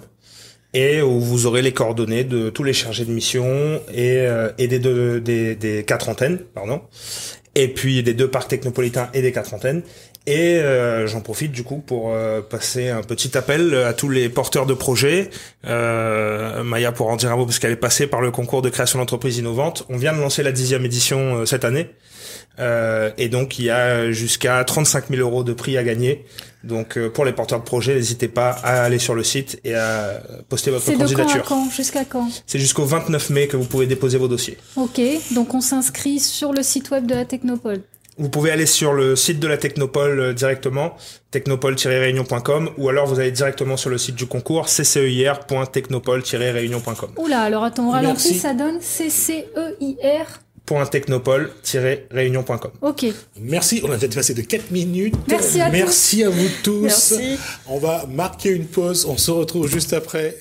et 0.75 1.01
où 1.01 1.21
vous 1.21 1.47
aurez 1.47 1.63
les 1.63 1.73
coordonnées 1.73 2.23
de 2.23 2.51
tous 2.51 2.65
les 2.65 2.75
chargés 2.75 3.07
de 3.07 3.11
mission 3.11 3.81
et, 3.95 4.19
euh, 4.19 4.51
et 4.59 4.69
des, 4.69 4.79
deux, 4.79 5.23
des, 5.23 5.55
des 5.55 5.85
quatre 5.85 6.11
antennes, 6.11 6.41
pardon, 6.55 6.83
et 7.55 7.69
puis 7.69 8.03
des 8.03 8.13
deux 8.13 8.29
parcs 8.29 8.49
technopolitains 8.49 9.09
et 9.15 9.23
des 9.23 9.33
quatre 9.33 9.55
antennes. 9.55 9.83
Et 10.27 10.59
euh, 10.59 11.07
j'en 11.07 11.21
profite 11.21 11.53
du 11.53 11.63
coup 11.63 11.79
pour 11.79 12.13
euh, 12.13 12.43
passer 12.43 12.89
un 12.91 13.03
petit 13.03 13.39
appel 13.39 13.75
à 13.75 13.95
tous 13.95 14.09
les 14.09 14.29
porteurs 14.29 14.67
de 14.67 14.75
projets. 14.75 15.31
Euh, 15.67 16.65
Maya 16.65 16.91
pour 16.91 17.09
en 17.09 17.17
dire 17.17 17.33
un 17.33 17.37
mot 17.37 17.47
parce 17.47 17.61
qu'elle 17.61 17.73
est 17.73 17.77
passée 17.77 18.09
par 18.09 18.21
le 18.21 18.33
concours 18.33 18.61
de 18.61 18.69
création 18.69 18.99
d'entreprises 18.99 19.39
innovantes. 19.39 19.87
On 19.89 19.97
vient 19.97 20.13
de 20.13 20.21
lancer 20.21 20.43
la 20.43 20.51
dixième 20.53 20.85
édition 20.85 21.37
euh, 21.37 21.47
cette 21.47 21.65
année. 21.65 21.89
Euh, 22.59 23.11
et 23.19 23.29
donc 23.29 23.59
il 23.59 23.67
y 23.67 23.71
a 23.71 24.11
jusqu'à 24.13 24.65
35 24.65 25.09
000 25.11 25.21
euros 25.21 25.45
de 25.45 25.53
prix 25.53 25.77
à 25.77 25.85
gagner. 25.85 26.25
Donc 26.65 26.99
pour 27.09 27.25
les 27.25 27.33
porteurs 27.33 27.61
de 27.61 27.65
projets, 27.65 27.95
n'hésitez 27.95 28.29
pas 28.29 28.51
à 28.51 28.83
aller 28.83 28.99
sur 28.99 29.15
le 29.15 29.23
site 29.23 29.61
et 29.65 29.75
à 29.75 30.21
poster 30.49 30.71
votre 30.71 30.87
candidature. 30.87 31.27
C'est 31.29 31.39
de 31.39 31.45
quand 31.45 31.71
Jusqu'à 31.71 32.05
quand 32.05 32.29
C'est 32.47 32.59
jusqu'au 32.59 32.85
29 32.85 33.31
mai 33.31 33.47
que 33.47 33.57
vous 33.57 33.67
pouvez 33.67 33.87
déposer 33.87 34.19
vos 34.19 34.29
dossiers. 34.29 34.57
Ok, 34.75 35.01
donc 35.33 35.55
on 35.55 35.61
s'inscrit 35.61 36.19
sur 36.19 36.53
le 36.53 36.63
site 36.63 36.91
web 36.91 37.07
de 37.07 37.15
la 37.15 37.25
Technopole. 37.25 37.83
Vous 38.19 38.31
pouvez 38.31 38.51
aller 38.51 38.65
sur 38.65 38.95
le 38.95 39.15
site 39.15 39.41
de 39.41 39.47
la 39.47 39.59
Technopole 39.59 40.19
euh, 40.19 40.33
directement, 40.33 40.97
technopole-réunion.com, 41.33 42.71
ou 42.79 42.89
alors 42.89 43.07
vous 43.07 43.21
allez 43.21 43.31
directement 43.31 43.77
sur 43.77 43.91
le 43.91 43.99
site 43.99 44.15
du 44.15 44.25
concours, 44.25 44.71
cceir.technopole-réunion.com. 44.71 47.11
Oula, 47.19 47.43
alors 47.43 47.65
attends, 47.65 47.89
on 47.89 47.91
ralentit, 47.91 48.33
ça 48.35 48.55
donne 48.55 48.81
cceir 48.81 49.45
réunion.com. 52.11 52.71
Ok. 52.83 53.07
Merci, 53.41 53.81
on 53.85 53.91
a 53.91 53.97
déjà 53.97 54.09
passé 54.15 54.35
de 54.35 54.43
4 54.43 54.71
minutes. 54.71 55.15
Merci 55.29 55.61
à 55.61 55.69
Merci 55.71 56.19
tous. 56.19 56.25
à 56.25 56.31
vous 56.31 56.49
tous. 56.63 56.83
Merci. 56.83 57.39
On 57.67 57.79
va 57.79 58.07
marquer 58.07 58.51
une 58.51 58.67
pause, 58.67 59.07
on 59.07 59.17
se 59.17 59.31
retrouve 59.31 59.69
juste 59.69 59.93
après. 59.93 60.37